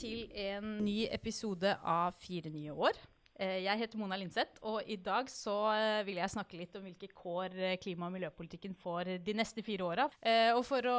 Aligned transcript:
til 0.00 0.28
en 0.46 0.76
ny 0.84 1.02
episode 1.12 1.74
av 1.84 2.14
Fire 2.20 2.50
nye 2.52 2.72
år. 2.72 2.96
Eh, 3.40 3.58
Jeg 3.64 3.78
heter 3.80 3.98
Mona 4.00 4.16
Linseth, 4.20 4.60
og 4.62 4.82
i 4.88 4.96
dag 5.00 5.28
så 5.32 5.54
eh, 5.74 6.00
vil 6.06 6.20
jeg 6.20 6.32
snakke 6.32 6.56
litt 6.60 6.74
om 6.76 6.84
hvilke 6.84 7.08
kår 7.16 7.56
eh, 7.56 7.76
klima- 7.80 8.08
og 8.08 8.14
miljøpolitikken 8.16 8.74
får 8.80 9.14
de 9.24 9.34
neste 9.36 9.64
fire 9.64 9.84
åra. 9.84 10.08
Og 10.56 10.62
for 10.68 10.84
å 10.88 10.98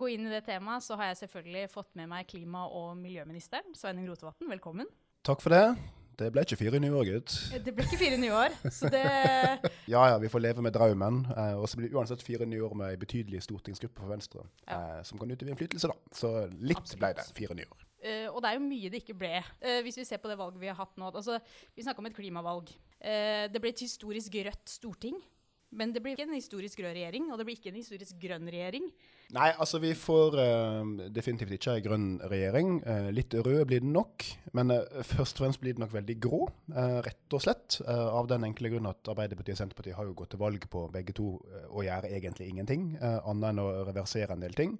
gå 0.00 0.12
inn 0.14 0.28
i 0.28 0.32
det 0.34 0.44
temaet, 0.48 0.84
så 0.84 0.96
har 1.00 1.12
jeg 1.12 1.22
selvfølgelig 1.24 1.66
fått 1.72 1.90
med 1.96 2.08
meg 2.12 2.28
klima- 2.28 2.68
og 2.68 2.94
miljøministeren. 3.00 3.72
Sveinung 3.76 4.08
Rotevatn, 4.12 4.48
velkommen. 4.52 4.88
Takk 5.24 5.40
for 5.44 5.52
det. 5.54 5.66
Det 6.18 6.28
ble 6.30 6.42
ikke 6.44 6.58
fire 6.60 6.78
nye 6.82 6.92
år, 6.92 7.06
gutt. 7.08 7.32
Det 7.64 7.72
ble 7.72 7.86
ikke 7.88 7.98
fire 8.02 8.18
nye 8.20 8.34
år, 8.36 8.56
så 8.68 8.90
det 8.92 9.04
Ja 9.94 10.02
ja, 10.12 10.18
vi 10.20 10.28
får 10.30 10.42
leve 10.44 10.62
med 10.64 10.74
drømmen. 10.76 11.22
Eh, 11.32 11.54
og 11.56 11.64
så 11.72 11.80
blir 11.80 11.88
det 11.88 11.96
uansett 11.96 12.22
fire 12.24 12.44
nye 12.48 12.60
år 12.68 12.76
med 12.78 12.92
ei 12.92 12.98
betydelig 13.00 13.40
stortingsgruppe 13.48 14.00
for 14.04 14.12
Venstre, 14.12 14.44
eh, 14.68 15.00
som 15.08 15.18
kan 15.20 15.32
utøve 15.32 15.54
innflytelse, 15.54 15.88
da. 15.88 15.96
Så 16.12 16.34
litt 16.60 16.78
Absolutt. 16.84 17.00
ble 17.00 17.12
det. 17.16 17.26
Fire 17.38 17.56
nye 17.58 17.70
år. 17.72 17.81
Eh, 18.02 18.26
og 18.32 18.40
det 18.42 18.50
er 18.50 18.58
jo 18.58 18.66
mye 18.66 18.90
det 18.90 19.02
ikke 19.04 19.18
ble, 19.18 19.36
Uh, 19.62 19.78
hvis 19.86 20.00
vi 20.00 20.06
ser 20.06 20.18
på 20.18 20.30
det 20.30 20.38
valget 20.38 20.60
vi 20.60 20.70
har 20.70 20.78
hatt 20.78 20.96
nå. 20.98 21.12
Altså, 21.12 21.38
vi 21.76 21.84
snakka 21.84 22.02
om 22.02 22.08
et 22.08 22.16
klimavalg. 22.16 22.72
Uh, 22.98 23.46
det 23.52 23.60
ble 23.62 23.70
et 23.70 23.84
historisk 23.84 24.34
rødt 24.42 24.74
storting. 24.74 25.20
Men 25.72 25.88
det 25.94 26.02
blir 26.04 26.12
ikke 26.12 26.26
en 26.26 26.36
historisk 26.36 26.82
rød 26.84 26.92
regjering, 26.98 27.30
og 27.32 27.38
det 27.40 27.46
blir 27.48 27.56
ikke 27.56 27.70
en 27.70 27.78
historisk 27.78 28.18
grønn 28.20 28.44
regjering. 28.52 28.90
Nei, 29.32 29.46
altså 29.56 29.78
vi 29.80 29.94
får 29.96 30.34
definitivt 31.16 31.54
ikke 31.56 31.78
ei 31.78 31.84
grønn 31.86 32.10
regjering. 32.28 32.74
Litt 33.16 33.32
rød 33.32 33.62
blir 33.70 33.80
den 33.80 33.94
nok, 33.96 34.26
men 34.52 34.74
først 35.00 35.40
og 35.40 35.46
fremst 35.46 35.62
blir 35.62 35.72
den 35.72 35.80
nok 35.86 35.94
veldig 35.94 36.18
grå, 36.20 36.42
rett 37.08 37.38
og 37.38 37.40
slett. 37.46 37.78
av 37.88 38.28
den 38.28 38.44
enkle 38.50 38.74
grunn 38.74 38.90
at 38.90 39.14
Arbeiderpartiet 39.14 39.56
og 39.56 39.62
Senterpartiet 39.62 39.96
har 39.96 40.10
jo 40.10 40.18
gått 40.20 40.34
til 40.36 40.44
valg 40.44 40.68
på 40.68 40.84
begge 40.92 41.16
to 41.16 41.30
å 41.40 41.86
gjøre 41.88 42.12
egentlig 42.12 42.52
ingenting, 42.52 42.90
annet 43.00 43.54
enn 43.54 43.64
å 43.64 43.70
reversere 43.88 44.36
en 44.36 44.44
del 44.44 44.52
ting. 44.52 44.76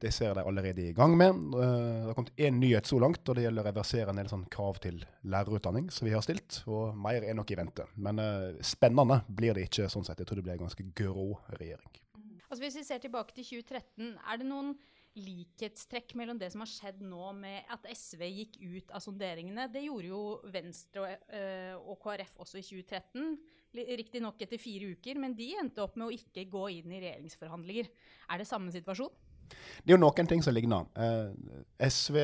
Det 0.00 0.12
ser 0.14 0.34
de 0.34 0.44
allerede 0.44 0.80
i 0.88 0.92
gang 0.96 1.16
med. 1.16 1.34
Eh, 1.34 2.04
Det 2.04 2.06
har 2.08 2.14
kommet 2.14 2.36
én 2.36 2.58
nyhet 2.60 2.86
så 2.86 2.98
langt, 3.00 3.28
og 3.28 3.36
det 3.36 3.44
gjelder 3.44 3.64
å 3.64 3.68
reversere 3.68 4.08
en 4.10 4.16
del 4.16 4.30
sånn 4.30 4.46
krav 4.50 4.80
til 4.80 5.02
lærerutdanning 5.24 5.90
som 5.92 6.08
vi 6.08 6.14
har 6.14 6.24
stilt. 6.24 6.62
Og 6.66 6.96
mer 6.96 7.22
er 7.22 7.34
nok 7.34 7.50
i 7.50 7.58
vente. 7.58 7.86
Men 7.96 8.18
eh, 8.18 8.62
spennende 8.62 9.22
blir 9.28 9.54
det 9.54 9.68
ikke 9.68 9.90
sånn 9.92 10.04
sett. 10.06 10.18
Jeg 10.18 10.26
tror 10.30 10.40
det 10.40 10.46
blir 10.48 10.56
en 10.56 10.66
ganske 10.66 10.88
grå 10.96 11.28
regjering. 11.58 12.00
Altså 12.48 12.62
Hvis 12.62 12.76
vi 12.76 12.84
ser 12.84 12.98
tilbake 13.02 13.34
til 13.34 13.44
2013, 13.44 14.18
er 14.30 14.38
det 14.38 14.46
noen 14.46 14.74
likhetstrekk 15.14 16.14
mellom 16.18 16.38
det 16.40 16.48
som 16.50 16.62
har 16.64 16.70
skjedd 16.70 17.02
nå 17.06 17.28
med 17.38 17.68
at 17.70 17.84
SV 17.86 18.22
gikk 18.28 18.56
ut 18.62 18.94
av 18.94 19.02
sonderingene? 19.04 19.68
Det 19.72 19.84
gjorde 19.84 20.10
jo 20.10 20.22
Venstre 20.54 21.04
og, 21.04 21.28
øh, 21.34 21.74
og 21.92 22.00
KrF 22.02 22.38
også 22.42 22.58
i 22.58 22.64
2013. 22.66 23.36
Riktignok 23.74 24.42
etter 24.42 24.60
fire 24.62 24.92
uker, 24.94 25.18
men 25.18 25.34
de 25.34 25.48
endte 25.58 25.82
opp 25.82 25.96
med 25.98 26.06
å 26.06 26.14
ikke 26.14 26.44
gå 26.50 26.64
inn 26.76 26.92
i 26.94 27.00
regjeringsforhandlinger. 27.02 27.88
Er 28.30 28.38
det 28.38 28.46
samme 28.46 28.70
situasjon? 28.74 29.10
Det 29.50 29.92
er 29.92 29.96
jo 29.96 30.00
noen 30.02 30.30
ting 30.30 30.42
som 30.44 30.54
ligner. 30.54 30.86
Eh, 30.96 31.88
SV 31.88 32.20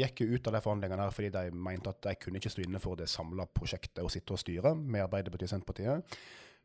gikk 0.00 0.24
jo 0.24 0.38
ut 0.38 0.48
av 0.48 0.56
de 0.56 0.62
forhandlingene 0.64 1.04
her 1.04 1.14
fordi 1.14 1.32
de 1.34 1.44
mente 1.52 1.92
at 1.92 2.00
de 2.06 2.14
kunne 2.20 2.40
ikke 2.40 2.52
stå 2.54 2.64
inne 2.64 2.80
for 2.82 3.00
det 3.00 3.10
samla 3.12 3.46
prosjektet 3.50 4.02
og 4.04 4.12
sitte 4.14 4.36
og 4.36 4.40
styre 4.40 4.74
med 4.78 5.04
Arbeiderpartiet 5.04 5.50
og 5.50 5.54
Senterpartiet. 5.56 6.18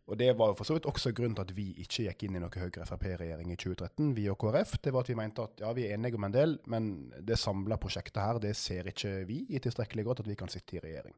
Og 0.09 0.17
Det 0.17 0.31
var 0.37 0.49
jo 0.49 0.55
for 0.57 0.65
så 0.65 0.73
vidt 0.73 0.87
også 0.89 1.11
grunnen 1.13 1.35
til 1.37 1.45
at 1.45 1.51
vi 1.53 1.67
ikke 1.83 2.07
gikk 2.07 2.23
inn 2.25 2.39
i 2.39 2.41
noe 2.41 2.49
Høyre-Frp-regjering 2.49 3.51
i 3.53 3.57
2013, 3.61 4.15
vi 4.17 4.25
og 4.31 4.39
KrF. 4.41 4.79
Det 4.81 4.93
var 4.95 5.05
at 5.05 5.11
vi 5.11 5.17
mente 5.19 5.43
at 5.45 5.61
ja, 5.61 5.73
vi 5.77 5.85
er 5.85 5.93
enige 5.93 6.17
om 6.17 6.25
en 6.25 6.33
del, 6.33 6.55
men 6.65 6.87
det 7.21 7.37
samla 7.37 7.77
prosjektet 7.77 8.17
her, 8.17 8.39
det 8.41 8.55
ser 8.57 8.89
ikke 8.89 9.11
vi 9.29 9.43
i 9.53 9.61
tilstrekkelig 9.61 10.07
godt 10.07 10.23
at 10.23 10.31
vi 10.31 10.37
kan 10.39 10.49
sitte 10.49 10.79
i 10.79 10.81
regjering. 10.81 11.13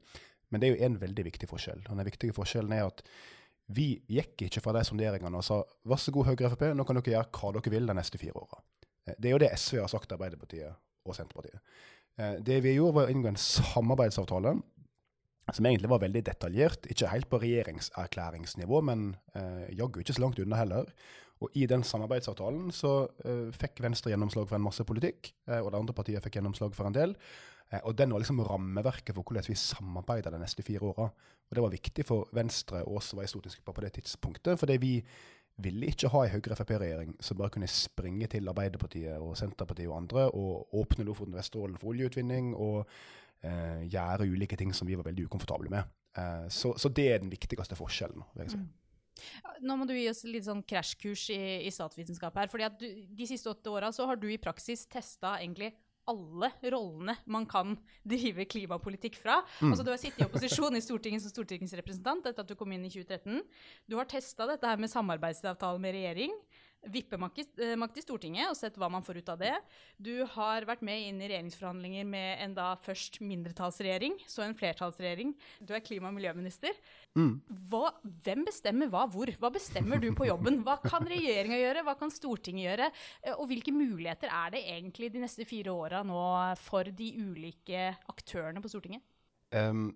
Men 0.52 0.59
det 0.59 0.68
er 0.68 0.76
jo 0.76 0.90
en 0.90 1.00
veldig 1.06 1.26
viktig 1.30 1.48
forskjell. 1.48 1.86
Og 1.88 1.96
den 1.96 2.09
viktige 2.09 2.36
forskjellen 2.36 2.76
er 2.76 2.90
at 2.90 3.06
vi 3.72 3.94
gikk 4.12 4.44
ikke 4.50 4.64
fra 4.66 4.76
de 4.76 4.84
sonderingene 4.84 5.40
og 5.40 5.48
sa 5.48 5.62
vær 5.88 6.02
så 6.02 6.12
god 6.12 6.34
Høyre-Frp, 6.34 6.74
nå 6.76 6.84
kan 6.84 7.00
dere 7.00 7.16
gjøre 7.16 7.32
hva 7.38 7.56
dere 7.56 7.76
vil 7.78 7.88
de 7.88 7.96
neste 7.96 8.20
fire 8.20 8.36
åra. 8.44 8.59
Eh, 9.07 9.16
Det 9.17 9.29
er 9.29 9.31
jo 9.35 9.41
det 9.44 9.51
SV 9.57 9.79
har 9.81 9.88
sagt 9.88 10.09
til 10.09 10.17
Arbeiderpartiet 10.17 10.75
og 11.06 11.16
Senterpartiet. 11.16 11.59
Eh, 12.17 12.39
Det 12.41 12.62
vi 12.63 12.75
gjorde, 12.75 12.95
var 12.95 13.07
å 13.07 13.12
inngå 13.12 13.28
en 13.28 13.35
samarbeidsavtale 13.35 14.62
som 15.51 15.66
egentlig 15.66 15.89
var 15.89 16.00
veldig 16.00 16.23
detaljert. 16.23 16.85
Ikke 16.88 17.09
helt 17.09 17.29
på 17.29 17.39
regjeringserklæringsnivå, 17.41 18.81
men 18.84 19.16
eh, 19.35 19.73
jaggu 19.75 20.00
ikke 20.01 20.13
så 20.13 20.22
langt 20.22 20.39
unna 20.39 20.56
heller. 20.62 20.85
Og 21.41 21.50
i 21.57 21.66
den 21.66 21.81
samarbeidsavtalen 21.84 22.69
så 22.72 23.09
eh, 23.25 23.50
fikk 23.51 23.81
Venstre 23.81 24.12
gjennomslag 24.13 24.47
for 24.47 24.56
en 24.59 24.67
masse 24.67 24.85
politikk, 24.85 25.33
eh, 25.50 25.59
og 25.59 25.72
det 25.72 25.79
andre 25.79 25.94
partiet 25.97 26.23
fikk 26.23 26.38
gjennomslag 26.38 26.75
for 26.78 26.88
en 26.88 26.94
del. 26.94 27.16
Eh, 27.72 27.81
og 27.81 27.95
den 27.97 28.13
var 28.13 28.22
liksom 28.22 28.44
rammeverket 28.45 29.16
for 29.16 29.23
hvordan 29.25 29.50
vi 29.50 29.57
samarbeider 29.57 30.31
de 30.31 30.41
neste 30.44 30.63
fire 30.63 30.85
åra. 30.91 31.09
Og 31.50 31.57
det 31.57 31.63
var 31.66 31.73
viktig 31.73 32.06
for 32.07 32.29
Venstre 32.38 32.83
og 32.85 33.00
oss 33.01 33.09
som 33.12 33.19
var 33.19 33.28
i 33.28 33.31
stortingsgruppa 33.31 33.73
på 33.75 33.83
det 33.83 33.94
tidspunktet, 33.97 34.59
fordi 34.62 34.78
vi 34.79 34.94
ville 35.64 35.90
ikke 35.92 36.10
ha 36.14 36.26
ei 36.26 36.34
Høyre-Frp-regjering 36.34 37.16
som 37.24 37.40
bare 37.40 37.54
kunne 37.54 37.70
springe 37.72 38.28
til 38.32 38.50
Arbeiderpartiet 38.52 39.22
og 39.22 39.38
Senterpartiet 39.40 39.90
og 39.90 39.98
andre 40.02 40.28
og 40.30 40.76
åpne 40.82 41.06
Lofoten 41.08 41.36
og 41.36 41.42
Vesterålen 41.42 41.80
for 41.82 41.94
oljeutvinning 41.94 42.54
og 42.56 42.84
eh, 43.44 43.88
gjøre 43.92 44.30
ulike 44.32 44.60
ting 44.60 44.74
som 44.76 44.90
vi 44.90 44.98
var 45.00 45.08
veldig 45.08 45.28
ukomfortable 45.30 45.72
med. 45.74 45.90
Eh, 46.18 46.48
så, 46.50 46.74
så 46.78 46.90
det 46.90 47.08
er 47.12 47.24
den 47.24 47.32
viktigste 47.32 47.78
forskjellen. 47.80 48.24
vil 48.36 48.48
jeg 48.48 48.56
si. 48.56 48.62
Nå 49.62 49.76
må 49.78 49.86
du 49.86 49.94
gi 49.94 50.08
oss 50.10 50.24
litt 50.26 50.48
sånn 50.48 50.64
krasjkurs 50.66 51.28
i, 51.36 51.42
i 51.68 51.72
statsvitenskap 51.74 52.38
her. 52.42 52.50
fordi 52.52 52.68
at 52.68 52.78
du, 52.80 52.88
De 53.18 53.28
siste 53.30 53.52
åtte 53.52 53.70
åra 53.70 53.92
har 53.92 54.20
du 54.20 54.28
i 54.32 54.42
praksis 54.42 54.88
testa 54.90 55.38
egentlig 55.40 55.74
alle 56.09 56.50
rollene 56.73 57.16
man 57.29 57.45
kan 57.50 57.75
drive 58.07 58.45
klimapolitikk 58.50 59.17
fra. 59.19 59.41
Altså 59.62 59.85
Du 59.85 59.91
har 59.94 60.00
sittet 60.01 60.23
i 60.23 60.28
opposisjon 60.28 60.75
i 60.78 60.84
Stortinget 60.84 61.23
som 61.23 61.34
stortingsrepresentant 61.34 62.25
etter 62.29 62.44
at 62.44 62.50
du 62.50 62.57
kom 62.57 62.72
inn 62.73 62.88
i 62.88 62.91
2013. 62.94 63.41
Du 63.89 63.97
har 64.00 64.09
testa 64.09 64.47
dette 64.50 64.67
her 64.67 64.81
med 64.81 64.91
samarbeidsavtale 64.91 65.81
med 65.81 65.95
regjering. 65.97 66.35
Vippemakt 66.90 67.38
i, 67.38 67.46
eh, 67.62 67.78
i 67.78 68.02
Stortinget 68.02 68.50
og 68.50 68.56
sett 68.58 68.78
hva 68.81 68.90
man 68.90 69.03
får 69.06 69.19
ut 69.22 69.30
av 69.30 69.38
det. 69.38 69.53
Du 70.02 70.25
har 70.25 70.66
vært 70.66 70.81
med 70.81 70.97
inn 71.06 71.19
i 71.22 71.28
regjeringsforhandlinger 71.30 72.08
med 72.09 72.42
en 72.42 72.56
da 72.58 72.72
først 72.81 73.19
mindretallsregjering, 73.22 74.16
så 74.25 74.42
en 74.42 74.56
flertallsregjering. 74.58 75.36
Du 75.62 75.75
er 75.75 75.84
klima- 75.86 76.09
og 76.09 76.16
miljøminister. 76.18 76.74
Hva, 77.14 77.92
hvem 78.25 78.46
bestemmer 78.47 78.90
hva 78.90 79.06
hvor? 79.12 79.30
Hva 79.38 79.52
bestemmer 79.53 80.02
du 80.02 80.09
på 80.18 80.25
jobben? 80.25 80.64
Hva 80.66 80.80
kan 80.81 81.06
regjeringa 81.06 81.59
gjøre, 81.59 81.84
hva 81.86 81.97
kan 82.00 82.09
Stortinget 82.09 82.66
gjøre? 82.66 82.92
Eh, 83.24 83.34
Og 83.38 83.48
hvilke 83.48 83.72
muligheter 83.72 84.30
er 84.31 84.50
det 84.50 84.66
egentlig 84.66 85.12
de 85.13 85.22
neste 85.22 85.46
fire 85.46 85.69
åra 85.69 86.02
nå 86.03 86.58
for 86.58 86.84
de 86.84 87.12
ulike 87.13 87.96
aktørene 88.09 88.62
på 88.62 88.69
Stortinget? 88.74 89.02
Um, 89.53 89.94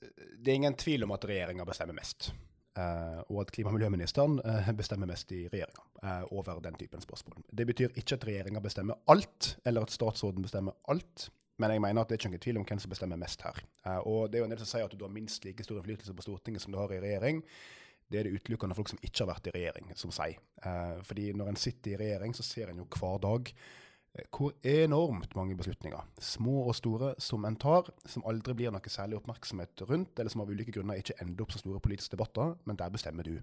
det 0.00 0.48
er 0.48 0.54
ingen 0.60 0.78
tvil 0.78 1.04
om 1.04 1.12
at 1.12 1.26
regjeringa 1.26 1.66
bestemmer 1.66 1.96
mest. 1.98 2.30
Eh, 2.78 3.20
og 3.26 3.40
at 3.42 3.50
klima- 3.50 3.72
og 3.72 3.74
miljøministeren 3.74 4.38
eh, 4.46 4.68
bestemmer 4.78 5.08
mest 5.10 5.32
i 5.34 5.48
regjeringa 5.50 5.82
eh, 6.04 6.22
over 6.30 6.60
den 6.62 6.76
typen 6.78 7.02
spørsmål. 7.02 7.42
Det 7.50 7.66
betyr 7.66 7.96
ikke 7.98 8.14
at 8.14 8.26
regjeringa 8.28 8.62
bestemmer 8.62 9.00
alt, 9.10 9.56
eller 9.66 9.82
at 9.82 9.90
statsråden 9.90 10.42
bestemmer 10.42 10.76
alt. 10.88 11.30
Men 11.58 11.74
jeg 11.74 11.82
mener 11.82 12.00
at 12.00 12.08
det 12.08 12.14
er 12.14 12.22
ikke 12.22 12.30
noen 12.30 12.44
tvil 12.44 12.60
om 12.60 12.68
hvem 12.68 12.78
som 12.80 12.92
bestemmer 12.92 13.18
mest 13.20 13.42
her. 13.44 13.58
Og 14.08 14.30
det 14.30 14.38
er 14.38 14.44
jo 14.44 14.46
en 14.46 14.54
del 14.54 14.62
som 14.62 14.70
sier 14.70 14.86
at 14.86 14.94
du 14.96 15.02
har 15.04 15.12
minst 15.12 15.44
like 15.44 15.66
stor 15.66 15.76
innflytelse 15.76 16.14
på 16.16 16.24
Stortinget 16.24 16.62
som 16.62 16.72
du 16.72 16.78
har 16.80 16.94
i 16.94 17.00
regjering. 17.02 17.42
Det 18.08 18.16
er 18.16 18.24
det 18.24 18.38
utelukkende 18.38 18.78
folk 18.78 18.88
som 18.88 19.02
ikke 19.02 19.26
har 19.26 19.28
vært 19.28 19.50
i 19.50 19.52
regjering, 19.58 19.90
som 19.92 20.14
sier. 20.14 20.40
Fordi 21.04 21.26
når 21.36 21.50
en 21.52 21.60
sitter 21.60 21.92
i 21.92 21.98
regjering, 22.00 22.32
så 22.32 22.46
ser 22.46 22.72
en 22.72 22.80
jo 22.80 22.86
hver 22.96 23.20
dag 23.26 23.52
hvor 24.34 24.56
enormt 24.66 25.34
mange 25.38 25.54
beslutninger, 25.54 26.06
små 26.18 26.64
og 26.66 26.74
store, 26.74 27.12
som 27.22 27.44
en 27.46 27.58
tar, 27.60 27.92
som 28.10 28.24
aldri 28.26 28.56
blir 28.58 28.72
noe 28.74 28.90
særlig 28.90 29.20
oppmerksomhet 29.20 29.84
rundt, 29.86 30.18
eller 30.18 30.32
som 30.32 30.42
av 30.42 30.50
ulike 30.50 30.74
grunner 30.74 30.98
ikke 30.98 31.14
ender 31.22 31.44
opp 31.44 31.54
som 31.54 31.62
store 31.62 31.82
politiske 31.84 32.16
debatter, 32.16 32.56
men 32.66 32.78
der 32.80 32.90
bestemmer 32.90 33.26
du. 33.26 33.36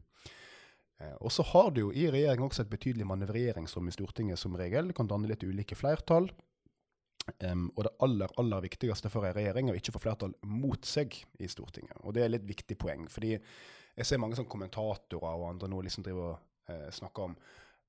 Eh, 1.00 1.16
Og 1.22 1.32
så 1.32 1.46
har 1.54 1.72
du 1.72 1.86
jo 1.86 1.94
i 1.94 2.10
regjering 2.12 2.44
også 2.44 2.66
et 2.66 2.74
betydelig 2.74 3.08
manøvreringsrom 3.08 3.88
i 3.88 3.96
Stortinget 3.96 4.40
som 4.40 4.56
regel, 4.60 4.92
kan 4.94 5.08
danne 5.08 5.30
litt 5.32 5.44
ulike 5.48 5.78
flertall. 5.78 6.30
Um, 7.44 7.66
og 7.76 7.84
det 7.84 7.92
aller 8.00 8.32
aller 8.40 8.62
viktigste 8.64 9.10
for 9.12 9.28
en 9.28 9.34
regjering 9.36 9.68
er 9.68 9.76
å 9.76 9.80
ikke 9.80 9.92
få 9.98 10.00
flertall 10.00 10.32
mot 10.48 10.86
seg 10.88 11.12
i 11.44 11.50
Stortinget. 11.52 11.98
Og 12.08 12.14
det 12.16 12.22
er 12.22 12.30
et 12.30 12.38
litt 12.38 12.46
viktig 12.48 12.78
poeng, 12.80 13.10
fordi 13.12 13.34
jeg 13.34 14.08
ser 14.08 14.22
mange 14.22 14.38
sånn 14.38 14.48
kommentatorer 14.48 15.36
og 15.36 15.50
andre 15.50 15.68
nå 15.68 15.82
liksom 15.84 16.06
driver 16.06 16.30
og 16.38 16.72
eh, 16.72 16.88
snakker 16.96 17.28
om 17.28 17.36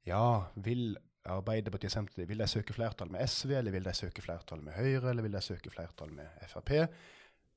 ja, 0.08 0.48
vil 0.58 0.96
Arbeiderpartiet 1.32 1.92
Senterpartiet 1.92 2.28
vil 2.30 2.42
de 2.42 2.48
søke 2.50 2.74
flertall 2.76 3.12
med 3.12 3.24
SV, 3.28 3.54
eller 3.60 3.74
vil 3.74 3.86
de 3.86 3.94
søke 3.96 4.24
flertall 4.24 4.64
med 4.64 4.76
Høyre, 4.78 5.10
eller 5.12 5.26
vil 5.26 5.36
de 5.36 5.44
søke 5.44 5.72
flertall 5.72 6.12
med 6.16 6.48
Frp? 6.50 6.74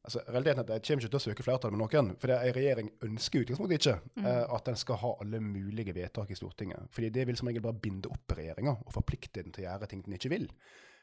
Altså, 0.02 0.22
realiteten 0.28 0.60
er 0.60 0.64
at 0.64 0.70
De 0.82 0.88
kommer 0.88 1.04
ikke 1.04 1.12
til 1.14 1.20
å 1.20 1.24
søke 1.28 1.44
flertall 1.46 1.74
med 1.74 1.82
noen. 1.84 2.14
For 2.22 2.34
en 2.34 2.56
regjering 2.56 2.88
ønsker 3.06 3.44
utgangspunktet 3.44 3.78
ikke 3.78 4.24
eh, 4.24 4.46
at 4.56 4.70
den 4.70 4.80
skal 4.82 4.98
ha 5.04 5.12
alle 5.22 5.42
mulige 5.46 5.94
vedtak 5.94 6.32
i 6.34 6.38
Stortinget. 6.38 6.88
Fordi 6.96 7.12
det 7.14 7.28
vil 7.30 7.38
som 7.38 7.52
regel 7.52 7.66
bare 7.66 7.78
binde 7.84 8.10
opp 8.10 8.34
regjeringa 8.38 8.80
og 8.80 8.96
forplikte 8.96 9.44
den 9.44 9.54
til 9.54 9.66
å 9.66 9.68
gjøre 9.68 9.92
ting 9.92 10.02
den 10.08 10.18
ikke 10.18 10.34
vil. 10.34 10.48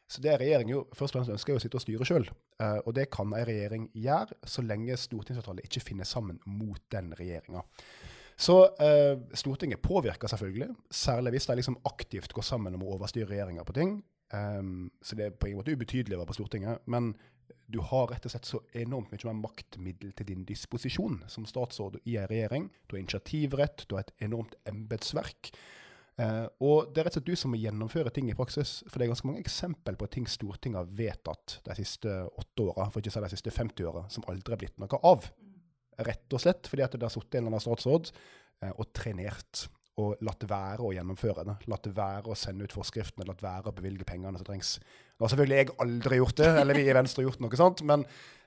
Så 0.09 0.23
det 0.25 0.39
regjeringen 0.41 0.73
jo 0.73 0.85
først 0.97 1.15
og 1.15 1.21
fremst 1.21 1.35
ønsker, 1.37 1.53
er 1.53 1.61
å 1.61 1.63
sitte 1.63 1.79
og 1.79 1.85
styre 1.85 2.07
sjøl. 2.09 2.27
Eh, 2.59 2.79
og 2.81 2.95
det 2.99 3.07
kan 3.15 3.31
en 3.31 3.47
regjering 3.47 3.87
gjøre 3.95 4.39
så 4.49 4.65
lenge 4.67 4.99
stortingsflertallet 4.99 5.69
ikke 5.69 5.85
finner 5.93 6.09
sammen 6.09 6.41
mot 6.49 6.81
den 6.91 7.13
regjeringa. 7.19 7.63
Så 8.39 8.61
eh, 8.79 9.19
Stortinget 9.35 9.83
påvirker 9.83 10.31
selvfølgelig, 10.31 10.69
særlig 10.95 11.35
hvis 11.35 11.49
de 11.51 11.57
liksom 11.59 11.79
aktivt 11.91 12.33
går 12.33 12.47
sammen 12.47 12.77
om 12.79 12.85
å 12.87 12.93
overstyre 12.95 13.27
regjeringa 13.33 13.65
på 13.67 13.75
ting. 13.75 13.97
Um, 14.31 14.91
så 15.03 15.17
det 15.17 15.25
er 15.25 15.35
på 15.35 15.49
ingen 15.49 15.59
måte 15.63 15.75
ubetydelig 15.75 16.15
å 16.15 16.21
være 16.21 16.31
på 16.31 16.37
Stortinget. 16.39 16.85
Men 16.87 17.17
du 17.67 17.81
har 17.85 18.07
rett 18.13 18.29
og 18.29 18.33
slett 18.33 18.47
så 18.47 18.61
enormt 18.79 19.11
mye 19.11 19.27
mer 19.27 19.41
maktmiddel 19.41 20.13
til 20.17 20.29
din 20.31 20.45
disposisjon 20.47 21.19
som 21.33 21.49
statsråd 21.49 21.99
i 22.05 22.15
en 22.21 22.31
regjering. 22.31 22.71
Du 22.87 22.95
har 22.95 23.03
initiativrett, 23.03 23.89
du 23.89 23.97
har 23.97 24.07
et 24.07 24.15
enormt 24.29 24.55
embetsverk. 24.71 25.51
Uh, 26.19 26.47
og 26.63 26.95
det 26.95 27.03
er 27.03 27.09
rett 27.09 27.19
og 27.19 27.21
slett 27.21 27.33
du 27.33 27.43
som 27.43 27.53
må 27.55 27.59
gjennomføre 27.59 28.15
ting 28.15 28.31
i 28.31 28.39
praksis. 28.39 28.85
For 28.87 29.01
det 29.01 29.09
er 29.09 29.15
ganske 29.17 29.33
mange 29.33 29.43
eksempel 29.43 29.99
på 29.99 30.13
ting 30.15 30.31
Stortinget 30.31 30.85
har 30.85 30.97
vedtatt 31.03 31.59
de 31.67 31.79
siste 31.81 32.21
åtte 32.31 32.71
åra, 32.71 32.87
for 32.87 33.03
ikke 33.03 33.17
å 33.17 33.19
si 33.19 33.27
de 33.27 33.35
siste 33.35 33.55
50 33.59 33.91
åra, 33.91 34.07
som 34.15 34.31
aldri 34.31 34.55
har 34.55 34.63
blitt 34.63 34.79
noe 34.79 35.03
av. 35.11 35.27
Rett 36.07 36.37
og 36.37 36.43
slett 36.43 36.69
fordi 36.71 36.85
at 36.87 36.95
det 36.95 37.07
har 37.07 37.13
sittet 37.13 37.39
en 37.39 37.47
eller 37.47 37.57
annen 37.57 37.65
statsråd 37.65 38.13
eh, 38.13 38.73
og 38.75 38.87
trenert. 38.97 39.67
Og 39.99 40.21
latt 40.23 40.45
være 40.47 40.85
å 40.87 40.93
gjennomføre 40.95 41.43
det. 41.49 41.57
Latt 41.73 41.89
være 41.91 42.31
å 42.31 42.37
sende 42.39 42.69
ut 42.69 42.75
forskriftene, 42.75 43.27
latt 43.27 43.43
være 43.43 43.73
å 43.73 43.75
bevilge 43.75 44.07
pengene 44.07 44.39
som 44.39 44.47
trengs. 44.47 44.77
Nå 45.19 45.27
har 45.27 45.33
selvfølgelig 45.33 45.59
jeg 45.59 45.73
aldri 45.83 46.21
gjort 46.21 46.39
det, 46.39 46.51
eller 46.61 46.79
vi 46.79 46.85
i 46.87 46.95
Venstre 46.95 47.25
gjort 47.27 47.41
noe 47.43 47.59
sånt, 47.59 47.83
men, 47.89 48.05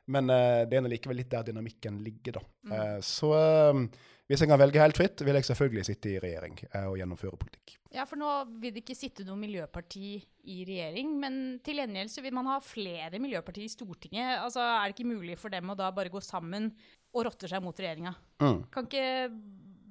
men 0.10 0.32
uh, 0.32 0.64
det 0.70 0.80
er 0.80 0.90
likevel 0.90 1.22
litt 1.22 1.30
der 1.32 1.46
dynamikken 1.52 2.00
ligger, 2.06 2.40
da. 2.40 2.42
Mm. 2.66 2.74
Uh, 2.74 2.98
så 3.06 3.30
uh, 3.36 4.10
hvis 4.32 4.44
jeg 4.44 4.50
kan 4.50 4.62
velge 4.62 4.82
helt 4.82 4.98
fritt, 4.98 5.22
vil 5.28 5.36
jeg 5.38 5.48
selvfølgelig 5.50 5.86
sitte 5.90 6.08
i 6.14 6.20
regjering 6.24 6.56
og 6.88 6.94
gjennomføre 6.96 7.40
politikk. 7.40 7.74
Ja, 7.92 8.06
for 8.08 8.16
nå 8.16 8.30
vil 8.62 8.72
det 8.72 8.86
ikke 8.86 8.96
sitte 8.96 9.26
noe 9.28 9.36
miljøparti 9.36 10.14
i 10.48 10.62
regjering, 10.70 11.10
men 11.20 11.40
til 11.66 11.82
gjengjeld 11.82 12.14
så 12.14 12.24
vil 12.24 12.38
man 12.38 12.48
ha 12.48 12.56
flere 12.64 13.20
miljøpartier 13.20 13.68
i 13.68 13.74
Stortinget. 13.74 14.38
Altså, 14.38 14.64
Er 14.64 14.86
det 14.88 14.96
ikke 14.96 15.10
mulig 15.10 15.36
for 15.42 15.52
dem 15.52 15.74
å 15.74 15.76
da 15.76 15.90
bare 15.92 16.14
gå 16.14 16.22
sammen 16.24 16.70
og 17.12 17.28
rotte 17.28 17.52
seg 17.52 17.60
mot 17.66 17.76
regjeringa? 17.76 18.16
Mm. 18.40 18.64
Kan 18.72 18.88
ikke 18.88 19.28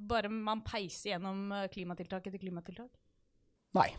bare 0.09 0.33
man 0.33 0.65
peise 0.65 1.12
gjennom 1.12 1.53
klimatiltak 1.75 2.33
etter 2.33 2.41
klimatiltak? 2.41 2.89
Nei, 3.77 3.91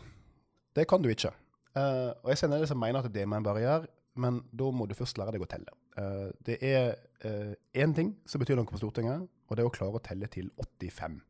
det 0.74 0.88
kan 0.90 1.06
du 1.06 1.12
ikke. 1.12 1.30
Uh, 1.72 2.12
og 2.20 2.32
jeg 2.32 2.42
ser 2.42 2.50
del 2.52 2.66
som 2.68 2.80
mener 2.80 3.00
at 3.00 3.14
det 3.14 3.24
må 3.28 3.38
en 3.38 3.46
bare 3.46 3.62
gjøre, 3.62 3.88
men 4.20 4.42
da 4.52 4.68
må 4.74 4.86
du 4.88 4.94
først 4.96 5.18
lære 5.20 5.36
deg 5.36 5.44
å 5.44 5.50
telle. 5.50 5.74
Uh, 5.96 6.30
det 6.44 6.58
er 6.64 6.96
én 7.24 7.92
uh, 7.92 7.96
ting 7.96 8.14
som 8.28 8.42
betyr 8.42 8.58
noe 8.58 8.68
på 8.68 8.80
Stortinget, 8.80 9.28
og 9.48 9.56
det 9.56 9.64
er 9.64 9.68
å 9.68 9.74
klare 9.74 10.00
å 10.00 10.04
telle 10.04 10.28
til 10.32 10.50
85. 10.60 11.20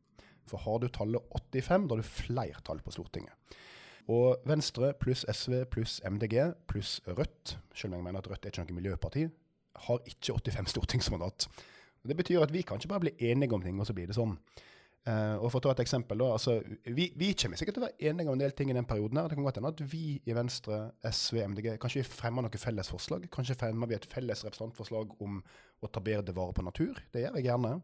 For 0.49 0.63
har 0.65 0.81
du 0.83 0.89
tallet 0.91 1.35
85, 1.39 1.87
da 1.87 1.95
har 1.95 2.03
du 2.03 2.07
flertall 2.07 2.81
på 2.83 2.93
Stortinget. 2.95 3.59
Og 4.11 4.43
Venstre 4.47 4.91
pluss 4.99 5.23
SV 5.31 5.61
pluss 5.71 6.01
MDG 6.03 6.35
pluss 6.67 6.97
Rødt, 7.07 7.55
selv 7.71 7.93
om 7.93 8.01
jeg 8.01 8.07
mener 8.09 8.19
at 8.19 8.27
Rødt 8.31 8.45
er 8.45 8.51
ikke 8.51 8.65
noe 8.67 8.79
miljøparti, 8.81 9.29
har 9.87 10.03
ikke 10.09 10.35
85 10.35 10.73
stortingsmandat. 10.73 11.47
Det 12.03 12.17
betyr 12.19 12.43
at 12.43 12.51
vi 12.51 12.65
kan 12.67 12.77
ikke 12.79 12.91
bare 12.91 13.05
bli 13.05 13.13
enige 13.31 13.55
om 13.55 13.63
ting, 13.63 13.79
og 13.79 13.87
så 13.87 13.95
blir 13.95 14.09
det 14.09 14.17
sånn. 14.17 14.35
Uh, 15.03 15.35
og 15.43 15.49
for 15.51 15.59
å 15.59 15.63
ta 15.65 15.73
et 15.73 15.81
eksempel 15.83 16.21
da, 16.21 16.29
altså, 16.37 16.53
vi, 16.95 17.09
vi, 17.19 17.33
kommer 17.35 17.59
sikkert 17.59 17.75
til 17.75 17.83
å 17.83 17.87
være 17.89 18.07
enige 18.07 18.31
om 18.31 18.37
en 18.37 18.43
del 18.45 18.53
ting 18.55 18.69
i 18.71 18.77
den 18.77 18.87
perioden. 18.87 19.19
her. 19.19 19.27
Det 19.27 19.35
kan 19.35 19.47
godt 19.47 19.59
hende 19.59 19.71
at 19.73 19.83
vi 19.91 20.05
i 20.23 20.35
Venstre, 20.37 20.77
SV, 21.03 21.41
MDG 21.51 21.67
kanskje 21.83 21.99
vi 21.99 22.07
fremmer 22.07 22.45
noen 22.45 22.61
felles 22.61 22.91
forslag. 22.93 23.27
Kanskje 23.33 23.57
fremmer 23.59 23.91
vi 23.91 23.97
et 23.97 24.07
felles 24.07 24.45
representantforslag 24.47 25.11
om 25.25 25.41
å 25.83 25.91
ta 25.91 26.03
bedre 26.03 26.35
vare 26.37 26.55
på 26.55 26.63
natur. 26.63 27.03
Det 27.11 27.25
gjør 27.25 27.35
jeg 27.35 27.49
gjerne. 27.49 27.75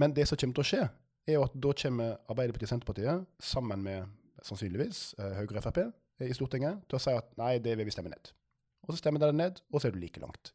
Men 0.00 0.16
det 0.16 0.24
som 0.30 0.40
kommer 0.40 0.56
til 0.56 0.64
å 0.64 0.70
skje, 0.70 0.82
er 1.28 1.36
jo 1.36 1.44
at 1.44 1.60
da 1.66 1.74
kommer 1.82 2.16
Arbeiderpartiet 2.32 2.70
og 2.70 2.72
Senterpartiet 2.72 3.26
sammen 3.44 3.84
med 3.84 4.16
sannsynligvis 4.46 5.02
uh, 5.20 5.34
Høyre 5.36 5.60
og 5.60 5.66
Frp 5.66 5.82
i 6.24 6.36
Stortinget 6.36 6.80
til 6.88 6.96
å 6.96 7.02
si 7.04 7.12
at 7.16 7.28
nei, 7.40 7.58
det 7.60 7.76
vil 7.76 7.88
vi 7.88 7.92
stemme 7.92 8.12
ned. 8.12 8.32
Og 8.86 8.94
så 8.94 9.02
stemmer 9.02 9.20
de 9.20 9.28
det 9.28 9.36
ned, 9.36 9.60
og 9.68 9.80
så 9.80 9.88
er 9.90 9.94
du 9.94 10.00
like 10.00 10.22
langt. 10.22 10.54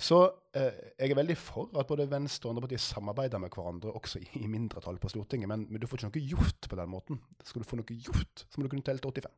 Så 0.00 0.18
eh, 0.56 0.78
jeg 0.96 1.12
er 1.12 1.18
veldig 1.18 1.36
for 1.36 1.68
at 1.78 1.88
både 1.88 2.06
Venstre 2.08 2.48
og 2.48 2.54
andre 2.54 2.64
partier 2.64 2.80
samarbeider 2.80 3.40
med 3.42 3.52
hverandre, 3.52 3.92
også 3.98 4.22
i, 4.22 4.28
i 4.40 4.48
mindretall 4.48 4.96
på 5.00 5.10
Stortinget, 5.12 5.50
men, 5.50 5.66
men, 5.68 5.80
du 5.80 5.86
får 5.90 6.00
ikke 6.00 6.10
noe 6.14 6.30
gjort 6.32 6.68
på 6.72 6.78
den 6.78 6.90
måten. 6.92 7.20
Skal 7.44 7.60
du 7.60 7.68
få 7.68 7.78
noe 7.80 7.96
gjort, 8.06 8.46
så 8.46 8.58
må 8.58 8.64
du 8.64 8.72
kunne 8.72 8.86
telle 8.86 9.02
til 9.04 9.12
85. 9.20 9.34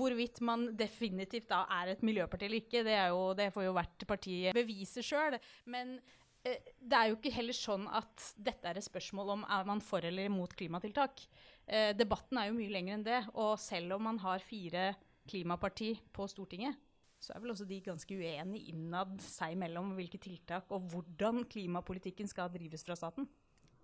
Hvorvidt 0.00 0.40
man 0.46 0.68
definitivt 0.78 1.48
da 1.50 1.64
er 1.80 1.92
et 1.92 2.02
miljøparti 2.06 2.46
eller 2.46 2.62
ikke, 2.62 2.82
det, 2.86 2.96
jo, 3.10 3.22
det 3.38 3.48
får 3.54 3.68
jo 3.68 3.76
hvert 3.78 4.08
parti 4.10 4.34
bevise 4.54 5.02
sjøl. 5.06 5.38
Men 5.70 5.96
eh, 6.42 6.58
det 6.78 6.98
er 6.98 7.10
jo 7.10 7.18
ikke 7.18 7.34
heller 7.38 7.58
sånn 7.58 7.86
at 7.86 8.28
dette 8.38 8.70
er 8.70 8.78
et 8.78 8.86
spørsmål 8.86 9.34
om 9.36 9.46
er 9.46 9.66
man 9.70 9.82
for 9.82 10.06
eller 10.06 10.30
imot 10.30 10.58
klimatiltak. 10.58 11.22
Eh, 11.70 11.90
debatten 11.98 12.38
er 12.38 12.50
jo 12.50 12.58
mye 12.58 12.74
lenger 12.74 12.98
enn 12.98 13.06
det. 13.06 13.22
Og 13.38 13.54
selv 13.62 13.98
om 13.98 14.08
man 14.10 14.22
har 14.26 14.42
fire 14.42 14.92
klimaparti 15.30 15.94
på 16.14 16.26
Stortinget, 16.30 16.78
så 17.20 17.34
er 17.34 17.42
vel 17.42 17.52
også 17.52 17.66
de 17.68 17.82
ganske 17.84 18.16
uenige 18.16 18.72
innad 18.72 19.18
seg 19.20 19.52
imellom 19.52 19.92
hvilke 19.98 20.18
tiltak 20.22 20.70
og 20.72 20.88
hvordan 20.92 21.44
klimapolitikken 21.52 22.28
skal 22.30 22.48
drives 22.52 22.84
fra 22.86 22.96
staten? 22.96 23.28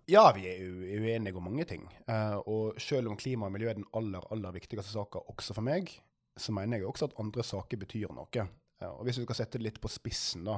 Ja, 0.09 0.23
vi 0.33 0.47
er 0.47 0.63
uenige 0.63 1.35
om 1.35 1.45
mange 1.45 1.65
ting. 1.67 1.83
Uh, 2.07 2.39
og 2.47 2.81
selv 2.81 3.11
om 3.11 3.17
klima 3.19 3.49
og 3.49 3.53
miljø 3.53 3.69
er 3.69 3.77
den 3.77 3.89
aller, 3.97 4.23
aller 4.31 4.55
viktigste 4.55 4.89
saka 4.89 5.21
også 5.33 5.53
for 5.57 5.67
meg, 5.67 5.91
så 6.37 6.55
mener 6.55 6.79
jeg 6.79 6.87
også 6.87 7.09
at 7.09 7.17
andre 7.21 7.43
saker 7.43 7.81
betyr 7.81 8.13
noe. 8.15 8.45
Uh, 8.79 8.93
og 8.95 9.03
hvis 9.05 9.19
vi 9.19 9.27
skal 9.27 9.41
sette 9.41 9.59
det 9.59 9.67
litt 9.67 9.81
på 9.83 9.91
spissen, 9.91 10.47
da. 10.47 10.57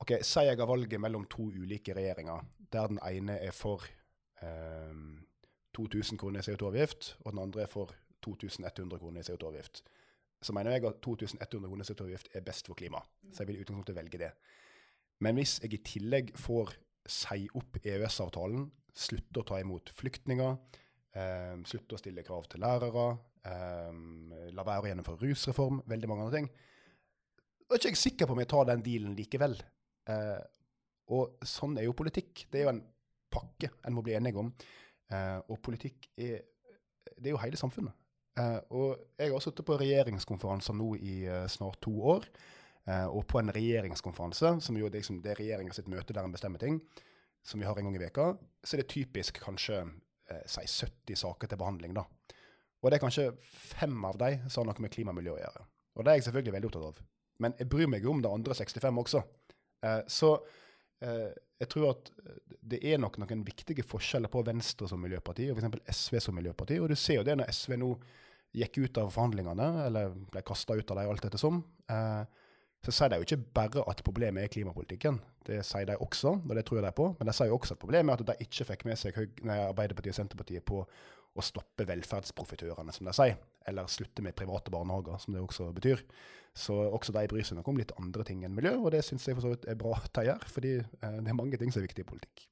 Ok, 0.00 0.16
Si 0.24 0.46
jeg 0.48 0.56
har 0.56 0.66
valget 0.66 1.00
mellom 1.00 1.28
to 1.28 1.50
ulike 1.52 1.94
regjeringer, 1.94 2.42
der 2.72 2.88
den 2.88 2.98
ene 3.04 3.34
er 3.44 3.52
for 3.52 3.84
eh, 4.40 4.94
2000 5.76 6.16
kroner 6.18 6.40
i 6.40 6.46
CO2-avgift, 6.46 7.18
og 7.20 7.34
den 7.34 7.42
andre 7.42 7.66
er 7.66 7.68
for 7.68 7.92
2100 8.24 8.96
kroner 8.96 9.20
i 9.20 9.26
CO2-avgift 9.28 9.82
så 10.40 10.54
mener 10.56 10.76
jeg 10.76 10.86
at 10.88 11.00
2100 11.04 11.68
kroner 11.68 11.88
CO2-avgift 11.88 12.30
er 12.34 12.44
best 12.44 12.68
for 12.70 12.78
klimaet. 12.78 13.08
Så 13.30 13.42
jeg 13.42 13.50
vil 13.50 13.58
i 13.58 13.64
utgangspunktet 13.64 13.96
velge 13.96 14.20
det. 14.22 14.30
Men 15.20 15.36
hvis 15.36 15.58
jeg 15.60 15.74
i 15.76 15.82
tillegg 15.84 16.32
får 16.40 16.72
si 17.10 17.48
opp 17.58 17.76
EØS-avtalen, 17.82 18.64
slutte 18.96 19.42
å 19.42 19.46
ta 19.46 19.60
imot 19.60 19.92
flyktninger, 19.96 20.56
eh, 21.14 21.56
slutte 21.68 21.96
å 21.96 22.00
stille 22.00 22.24
krav 22.24 22.48
til 22.48 22.64
lærere, 22.64 23.18
eh, 23.44 24.00
la 24.56 24.64
være 24.64 24.86
å 24.86 24.90
gjennomføre 24.90 25.28
rusreform, 25.28 25.82
veldig 25.86 26.08
mange 26.08 26.24
andre 26.24 26.38
ting, 26.38 26.50
da 27.70 27.76
er 27.76 27.84
ikke 27.84 27.92
jeg 27.92 28.02
sikker 28.02 28.26
på 28.26 28.34
om 28.34 28.40
jeg 28.42 28.50
tar 28.50 28.64
den 28.66 28.80
dealen 28.82 29.12
likevel. 29.14 29.52
Eh, 30.10 30.40
og 31.14 31.44
sånn 31.46 31.76
er 31.78 31.84
jo 31.86 31.94
politikk. 31.94 32.48
Det 32.50 32.58
er 32.58 32.64
jo 32.66 32.72
en 32.72 32.80
pakke 33.30 33.70
en 33.86 33.94
må 33.94 34.02
bli 34.02 34.16
enige 34.18 34.42
om. 34.42 34.48
Eh, 35.10 35.38
og 35.46 35.60
politikk 35.62 36.08
er, 36.18 36.40
det 37.14 37.30
er 37.30 37.36
jo 37.36 37.42
hele 37.44 37.60
samfunnet. 37.60 37.94
Uh, 38.38 38.60
og 38.70 38.90
jeg 39.18 39.32
har 39.32 39.42
sittet 39.42 39.66
på 39.66 39.76
regjeringskonferanser 39.80 40.76
nå 40.78 40.94
i 41.02 41.14
uh, 41.26 41.44
snart 41.50 41.80
to 41.84 41.92
år. 42.14 42.26
Uh, 42.88 43.08
og 43.10 43.24
på 43.28 43.40
en 43.40 43.52
regjeringskonferanse, 43.52 44.54
som 44.64 44.78
jo 44.78 44.88
liksom, 44.92 45.20
det 45.24 45.34
er 45.34 45.42
regjeringa 45.42 45.74
møte 45.90 46.16
der 46.16 46.24
en 46.24 46.34
bestemmer 46.34 46.62
ting, 46.62 46.78
som 47.44 47.60
vi 47.60 47.66
har 47.66 47.78
en 47.78 47.88
gang 47.88 47.98
i 47.98 48.02
veka, 48.02 48.30
så 48.64 48.76
er 48.76 48.82
det 48.82 48.92
typisk 48.92 49.40
kanskje 49.42 49.84
si 50.46 50.62
70 50.62 51.18
saker 51.18 51.50
til 51.50 51.58
behandling. 51.58 51.94
da. 51.96 52.04
Og 52.80 52.90
det 52.90 52.96
er 52.96 53.02
kanskje 53.02 53.32
fem 53.42 53.96
av 54.06 54.18
de 54.20 54.36
som 54.46 54.62
har 54.62 54.68
noe 54.68 54.84
med 54.84 54.92
klima 54.94 55.10
og 55.10 55.18
miljø 55.18 55.32
å 55.34 55.40
gjøre. 55.40 55.64
Og 55.96 56.04
det 56.04 56.12
er 56.12 56.20
jeg 56.20 56.26
selvfølgelig 56.28 56.54
veldig 56.54 56.68
opptatt 56.68 56.86
av. 56.86 57.00
Men 57.42 57.56
jeg 57.58 57.68
bryr 57.72 57.90
meg 57.90 58.04
jo 58.06 58.12
om 58.12 58.20
det 58.22 58.30
andre 58.30 58.54
65 58.54 59.00
også. 59.02 59.22
så 60.06 60.30
jeg 61.00 61.68
tror 61.72 61.92
at 61.94 62.10
det 62.70 62.80
er 62.84 63.00
nok 63.00 63.18
noen 63.20 63.44
viktige 63.44 63.84
forskjeller 63.86 64.32
på 64.32 64.42
Venstre 64.46 64.88
som 64.88 65.00
miljøparti 65.00 65.48
og 65.52 65.60
f.eks. 65.60 65.96
SV 65.96 66.18
som 66.24 66.36
miljøparti. 66.36 66.78
Og 66.80 66.90
du 66.92 66.96
ser 66.98 67.20
jo 67.20 67.26
det 67.26 67.38
når 67.40 67.52
SV 67.56 67.76
nå 67.80 67.94
gikk 68.56 68.80
ut 68.82 69.00
av 69.00 69.10
forhandlingene, 69.14 69.68
eller 69.86 70.14
ble 70.32 70.42
kasta 70.46 70.74
ut 70.74 70.90
av 70.90 70.98
dem 70.98 71.10
alt 71.12 71.26
ettersom, 71.28 71.60
som. 71.62 72.26
så 72.82 72.94
sier 72.96 73.12
de 73.12 73.20
jo 73.20 73.26
ikke 73.28 73.42
bare 73.54 73.84
at 73.92 74.02
problemet 74.06 74.44
er 74.44 74.52
klimapolitikken. 74.52 75.20
Det 75.46 75.60
sier 75.66 75.86
de 75.86 75.96
også, 76.00 76.34
og 76.42 76.54
det 76.56 76.64
tror 76.66 76.80
jeg 76.80 76.86
de 76.88 76.92
på. 76.96 77.06
Men 77.18 77.30
de 77.30 77.36
sier 77.36 77.52
jo 77.52 77.58
også 77.60 77.76
at 77.76 77.82
problemet 77.82 78.12
er 78.14 78.24
at 78.24 78.32
de 78.32 78.46
ikke 78.46 78.66
fikk 78.72 78.86
med 78.88 79.00
seg 79.00 79.20
Arbeiderpartiet 79.20 80.14
og 80.14 80.18
Senterpartiet 80.18 80.66
på 80.66 80.82
å 81.40 81.44
stoppe 81.44 81.86
velferdsprofitørene, 81.88 82.92
som 82.94 83.08
de 83.08 83.16
sier. 83.16 83.40
Eller 83.68 83.90
slutte 83.92 84.24
med 84.24 84.36
private 84.38 84.72
barnehager, 84.72 85.18
som 85.22 85.36
det 85.36 85.42
også 85.42 85.70
betyr. 85.76 86.04
Så 86.56 86.74
også 86.74 87.14
de 87.14 87.26
bryr 87.30 87.46
seg 87.46 87.60
nok 87.60 87.68
om 87.70 87.78
litt 87.78 87.94
andre 88.00 88.24
ting 88.26 88.44
enn 88.46 88.54
miljø, 88.56 88.74
og 88.80 88.90
det 88.94 89.04
syns 89.06 89.26
jeg 89.28 89.36
for 89.38 89.46
så 89.46 89.52
vidt 89.52 89.68
er 89.70 89.78
bra 89.78 89.94
at 89.98 90.10
de 90.16 90.26
gjør. 90.28 90.46
Fordi 90.54 90.76
eh, 90.80 91.18
det 91.20 91.30
er 91.30 91.38
mange 91.38 91.60
ting 91.60 91.72
som 91.72 91.82
er 91.82 91.88
viktig 91.88 92.06
i 92.06 92.10
politikk. 92.10 92.46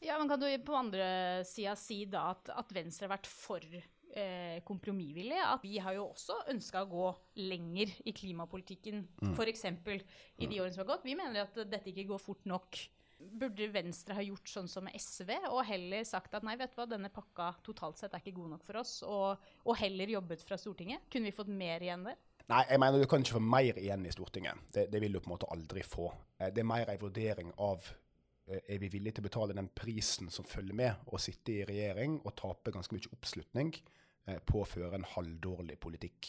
Ja, 0.00 0.16
men 0.16 0.30
Kan 0.30 0.40
du 0.40 0.48
på 0.64 0.76
andre 0.76 1.06
sida 1.44 1.74
si 1.76 2.06
da 2.08 2.30
at, 2.32 2.48
at 2.56 2.70
Venstre 2.72 3.04
har 3.04 3.18
vært 3.18 3.28
for 3.28 3.60
eh, 3.60 4.62
kompromissvillig? 4.64 5.36
At 5.44 5.66
vi 5.66 5.76
har 5.82 5.98
jo 5.98 6.06
også 6.08 6.38
ønska 6.54 6.86
å 6.86 6.88
gå 6.88 7.10
lenger 7.42 7.92
i 8.08 8.14
klimapolitikken, 8.16 9.04
mm. 9.20 9.34
f.eks. 9.36 9.66
i 9.68 10.48
de 10.48 10.62
årene 10.62 10.72
som 10.72 10.86
har 10.86 10.94
gått. 10.94 11.04
Vi 11.04 11.18
mener 11.18 11.44
at 11.44 11.60
dette 11.60 11.92
ikke 11.92 12.08
går 12.14 12.24
fort 12.24 12.48
nok. 12.48 12.80
Burde 13.20 13.66
Venstre 13.72 14.16
ha 14.16 14.22
gjort 14.24 14.48
sånn 14.48 14.68
som 14.70 14.88
SV, 14.88 15.30
og 15.50 15.60
heller 15.68 16.06
sagt 16.08 16.34
at 16.36 16.44
nei, 16.46 16.56
vet 16.60 16.72
du 16.72 16.78
hva, 16.80 16.86
denne 16.88 17.10
pakka 17.12 17.50
totalt 17.66 18.00
sett 18.00 18.14
er 18.16 18.22
ikke 18.22 18.38
god 18.38 18.54
nok 18.54 18.64
for 18.64 18.80
oss, 18.80 18.94
og, 19.04 19.50
og 19.66 19.76
heller 19.80 20.14
jobbet 20.16 20.44
fra 20.46 20.56
Stortinget? 20.60 21.04
Kunne 21.12 21.28
vi 21.28 21.36
fått 21.36 21.52
mer 21.52 21.84
igjen 21.84 22.06
der? 22.08 22.16
Nei, 22.50 22.64
jeg 22.66 22.80
mener 22.82 22.98
du 22.98 23.06
kan 23.10 23.22
ikke 23.22 23.36
få 23.36 23.42
mer 23.44 23.78
igjen 23.78 24.06
i 24.08 24.14
Stortinget. 24.14 24.64
Det, 24.74 24.86
det 24.90 25.02
vil 25.04 25.14
du 25.14 25.20
på 25.20 25.28
en 25.28 25.34
måte 25.36 25.50
aldri 25.52 25.84
få. 25.86 26.08
Eh, 26.40 26.48
det 26.48 26.64
er 26.64 26.70
mer 26.72 26.90
en 26.90 27.02
vurdering 27.02 27.52
av 27.62 27.84
eh, 28.48 28.64
er 28.64 28.80
vi 28.82 28.90
villige 28.96 29.18
til 29.18 29.26
å 29.26 29.28
betale 29.28 29.56
den 29.58 29.68
prisen 29.76 30.32
som 30.32 30.48
følger 30.48 30.80
med 30.80 31.12
å 31.12 31.20
sitte 31.20 31.54
i 31.54 31.68
regjering 31.68 32.18
og 32.24 32.34
tape 32.40 32.72
ganske 32.74 32.96
mye 32.96 33.12
oppslutning 33.14 33.74
på 34.46 34.60
å 34.60 34.66
føre 34.68 34.98
en 34.98 35.06
halvdårlig 35.16 35.78
politikk. 35.80 36.28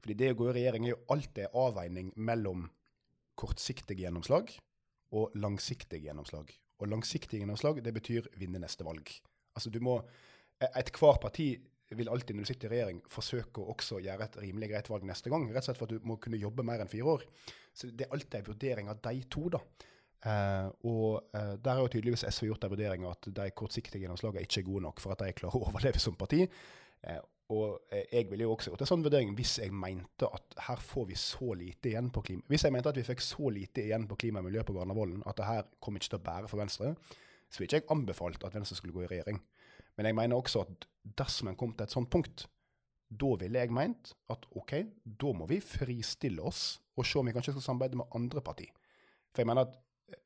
Fordi 0.00 0.14
det 0.16 0.30
å 0.32 0.36
gå 0.38 0.46
i 0.48 0.54
regjering 0.56 0.86
er 0.86 0.94
jo 0.94 1.00
alltid 1.12 1.56
avveining 1.58 2.12
mellom 2.16 2.68
kortsiktige 3.38 4.06
gjennomslag 4.06 4.52
og 5.12 5.34
langsiktig 5.38 6.02
gjennomslag. 6.06 6.50
Og 6.80 6.90
langsiktig 6.90 7.42
gjennomslag 7.42 7.82
det 7.84 7.94
betyr 7.94 8.30
vinne 8.40 8.62
neste 8.62 8.86
valg. 8.86 9.10
Altså 9.54 9.70
du 9.70 9.78
må, 9.84 9.98
e, 10.58 10.68
Ethvert 10.80 11.20
parti 11.22 11.52
vil 11.92 12.08
alltid 12.08 12.36
når 12.36 12.46
du 12.46 12.48
sitter 12.48 12.70
i 12.70 12.72
regjering, 12.72 13.00
forsøke 13.10 13.60
å 13.60 13.72
også 13.74 14.00
gjøre 14.00 14.24
et 14.24 14.38
rimelig 14.40 14.70
greit 14.72 14.88
valg 14.88 15.04
neste 15.06 15.32
gang. 15.32 15.44
Rett 15.50 15.64
og 15.64 15.68
slett 15.68 15.80
for 15.80 15.90
at 15.90 15.96
du 15.96 16.08
må 16.08 16.16
kunne 16.22 16.40
jobbe 16.40 16.64
mer 16.66 16.82
enn 16.82 16.90
fire 16.90 17.16
år. 17.18 17.26
Så 17.76 17.90
det 17.92 18.06
er 18.06 18.14
alltid 18.16 18.38
en 18.40 18.48
vurdering 18.48 18.88
av 18.92 19.02
de 19.04 19.24
to. 19.32 19.48
da. 19.52 19.60
Uh, 20.22 20.68
og 20.86 21.34
uh, 21.34 21.56
der 21.58 21.74
har 21.74 21.82
jo 21.82 21.90
tydeligvis 21.90 22.22
SV 22.30 22.46
gjort 22.46 22.64
en 22.64 22.70
vurdering 22.70 23.04
at 23.10 23.26
de 23.34 23.46
kortsiktige 23.58 24.04
gjennomslagene 24.04 24.44
ikke 24.46 24.60
er 24.60 24.68
gode 24.68 24.84
nok 24.84 25.02
for 25.02 25.14
at 25.14 25.24
de 25.24 25.34
klarer 25.34 25.58
å 25.58 25.66
overleve 25.66 26.02
som 26.02 26.14
parti. 26.18 26.44
Uh, 27.02 27.18
og 27.50 27.92
eh, 27.92 28.06
jeg 28.12 28.28
ville 28.30 28.46
jo 28.46 28.54
også 28.54 28.70
gjort 28.70 28.84
en 28.84 28.90
sånn 28.92 29.04
vurdering 29.04 29.32
hvis 29.36 29.56
jeg 29.60 29.74
mente 29.74 30.28
at 30.28 30.56
her 30.68 30.82
får 30.82 31.08
vi 31.10 31.18
så 31.18 31.52
lite 31.58 31.90
igjen 31.90 32.12
på 32.14 32.22
klima. 32.24 32.46
Hvis 32.48 32.64
jeg 32.66 32.74
mente 32.74 32.92
at 32.92 33.00
vi 33.00 33.06
fikk 33.06 33.24
så 33.24 33.50
lite 33.52 33.84
igjen 33.84 34.06
på 34.08 34.18
klima 34.20 34.40
og 34.40 34.48
miljø 34.48 34.64
på 34.66 34.76
Granavolden 34.76 35.24
at 35.26 35.38
det 35.40 35.48
her 35.48 35.68
kom 35.82 35.98
ikke 35.98 36.12
til 36.12 36.20
å 36.20 36.24
bære 36.28 36.50
for 36.52 36.62
Venstre, 36.62 36.94
så 37.50 37.60
ville 37.60 37.68
ikke 37.68 37.82
jeg 37.82 37.90
anbefalt 37.92 38.46
at 38.46 38.56
Venstre 38.56 38.78
skulle 38.78 38.96
gå 38.96 39.04
i 39.04 39.10
regjering. 39.10 39.42
Men 39.98 40.08
jeg 40.08 40.16
mener 40.16 40.38
også 40.38 40.64
at 40.64 40.86
dersom 41.18 41.50
en 41.50 41.58
kom 41.58 41.74
til 41.76 41.84
et 41.84 41.92
sånt 41.94 42.10
punkt, 42.12 42.46
da 43.12 43.34
ville 43.42 43.60
jeg 43.60 43.74
meint 43.74 44.14
at 44.32 44.46
OK, 44.56 44.78
da 45.04 45.32
må 45.36 45.48
vi 45.50 45.60
fristille 45.60 46.40
oss 46.48 46.78
og 46.96 47.04
se 47.08 47.20
om 47.20 47.28
vi 47.28 47.34
kanskje 47.36 47.56
skal 47.56 47.66
samarbeide 47.66 47.98
med 48.00 48.16
andre 48.16 48.40
parti. 48.44 48.70
For 49.32 49.42
jeg 49.42 49.50
mener 49.50 49.66
at 49.66 49.76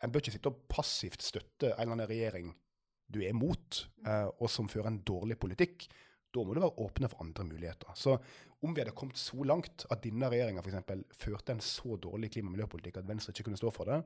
en 0.02 0.12
bør 0.12 0.23
ikke 0.23 0.35
sitte 0.37 0.52
og 0.52 0.62
passivt 0.70 1.25
støtte 1.25 1.73
en 1.73 1.80
eller 1.80 1.96
annen 1.96 2.11
regjering 2.11 2.54
du 3.06 3.20
er 3.23 3.35
mot, 3.38 3.82
eh, 4.06 4.28
og 4.42 4.50
som 4.50 4.68
fører 4.70 4.90
en 4.90 5.02
dårlig 5.06 5.38
politikk. 5.38 5.87
Da 6.36 6.44
må 6.44 6.52
du 6.52 6.60
være 6.60 6.84
åpne 6.84 7.08
for 7.08 7.24
andre 7.24 7.46
muligheter. 7.48 7.96
Så 7.96 8.18
om 8.60 8.74
vi 8.74 8.82
hadde 8.82 8.94
kommet 8.96 9.20
så 9.20 9.40
langt 9.48 9.86
at 9.90 10.04
denne 10.04 10.28
regjeringa 10.32 10.64
førte 11.16 11.56
en 11.56 11.64
så 11.64 11.96
dårlig 12.00 12.32
klima- 12.34 12.52
og 12.52 12.58
miljøpolitikk 12.58 13.00
at 13.00 13.08
Venstre 13.08 13.32
ikke 13.32 13.48
kunne 13.48 13.60
stå 13.60 13.72
for 13.72 13.88
det, 13.88 14.02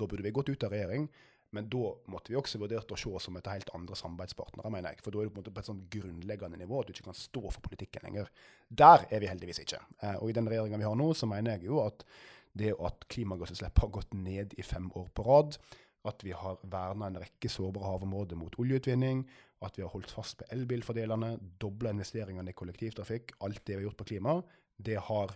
da 0.00 0.08
burde 0.08 0.24
vi 0.24 0.32
gått 0.34 0.50
ut 0.50 0.66
av 0.66 0.72
regjering. 0.74 1.08
Men 1.54 1.68
da 1.70 1.92
måtte 2.10 2.32
vi 2.32 2.38
også 2.38 2.58
vurdert 2.58 2.90
å 2.90 2.96
se 2.98 3.10
oss 3.14 3.28
som 3.28 3.36
et 3.38 3.46
helt 3.46 3.68
andre 3.76 3.94
samarbeidspartnere, 3.98 4.72
mener 4.74 4.90
jeg. 4.90 5.04
For 5.04 5.14
da 5.14 5.20
er 5.22 5.28
du 5.28 5.36
på, 5.36 5.44
på 5.46 5.62
et 5.62 5.68
sånn 5.68 5.84
grunnleggende 5.92 6.58
nivå 6.58 6.80
at 6.80 6.88
du 6.88 6.94
ikke 6.96 7.06
kan 7.12 7.18
stå 7.18 7.44
for 7.44 7.62
politikken 7.62 8.02
lenger. 8.08 8.32
Der 8.82 9.06
er 9.06 9.22
vi 9.22 9.30
heldigvis 9.30 9.62
ikke. 9.62 9.78
Eh, 10.00 10.16
og 10.16 10.32
i 10.32 10.34
den 10.34 10.50
regjeringa 10.50 10.80
vi 10.80 10.88
har 10.88 10.98
nå, 10.98 11.12
så 11.14 11.28
mener 11.30 11.54
jeg 11.54 11.68
jo 11.68 11.78
at 11.84 12.02
det 12.58 12.72
at 12.74 13.06
klimagassutslipp 13.10 13.78
har 13.84 13.92
gått 13.94 14.16
ned 14.18 14.54
i 14.58 14.66
fem 14.66 14.90
år 14.98 15.06
på 15.14 15.26
rad, 15.26 15.58
at 16.04 16.24
vi 16.24 16.34
har 16.36 16.60
verna 16.70 17.08
en 17.08 17.20
rekke 17.22 17.48
sårbare 17.48 17.88
havområder 17.94 18.38
mot 18.38 18.56
oljeutvinning, 18.60 19.22
at 19.64 19.78
vi 19.78 19.84
har 19.84 19.92
holdt 19.94 20.12
fast 20.12 20.38
på 20.40 20.48
elbilfordelene, 20.52 21.36
dobla 21.60 21.94
investeringene 21.94 22.52
i 22.52 22.56
kollektivtrafikk, 22.56 23.36
alt 23.46 23.62
det 23.64 23.76
vi 23.76 23.80
har 23.80 23.88
gjort 23.88 24.00
på 24.02 24.08
klima, 24.12 24.36
det 24.76 24.98
har 25.08 25.32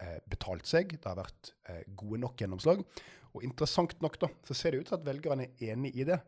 eh, 0.00 0.18
betalt 0.28 0.68
seg. 0.68 0.96
Det 0.98 1.08
har 1.08 1.18
vært 1.20 1.54
eh, 1.70 1.82
gode 1.96 2.20
nok 2.20 2.42
gjennomslag. 2.42 2.82
Og 3.30 3.46
interessant 3.46 3.94
nok 4.02 4.18
da, 4.20 4.28
så 4.46 4.56
ser 4.56 4.74
det 4.74 4.82
ut 4.82 4.90
til 4.90 4.98
at 4.98 5.06
velgerne 5.06 5.46
er 5.48 5.72
enig 5.72 5.94
i 5.94 6.06
det. 6.08 6.18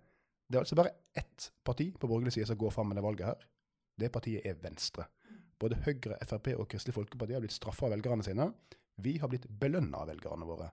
Det 0.46 0.58
er 0.58 0.64
altså 0.64 0.78
bare 0.78 0.94
ett 1.16 1.50
parti 1.64 1.90
på 1.98 2.08
borgerlig 2.08 2.34
side 2.36 2.48
som 2.50 2.60
går 2.60 2.72
fram 2.74 2.90
med 2.92 3.00
det 3.00 3.04
valget 3.04 3.28
her. 3.32 3.48
Det 3.98 4.12
partiet 4.12 4.46
er 4.48 4.60
Venstre. 4.62 5.06
Både 5.60 5.78
Høyre, 5.84 6.18
Frp 6.26 6.52
og 6.56 6.66
Kristelig 6.70 6.96
Folkeparti 6.96 7.36
har 7.36 7.42
blitt 7.44 7.54
straffa 7.54 7.86
av 7.86 7.94
velgerne 7.94 8.24
sine. 8.26 8.48
Vi 9.02 9.16
har 9.22 9.30
blitt 9.30 9.48
belønna 9.48 10.02
av 10.02 10.10
velgerne 10.12 10.46
våre. 10.46 10.70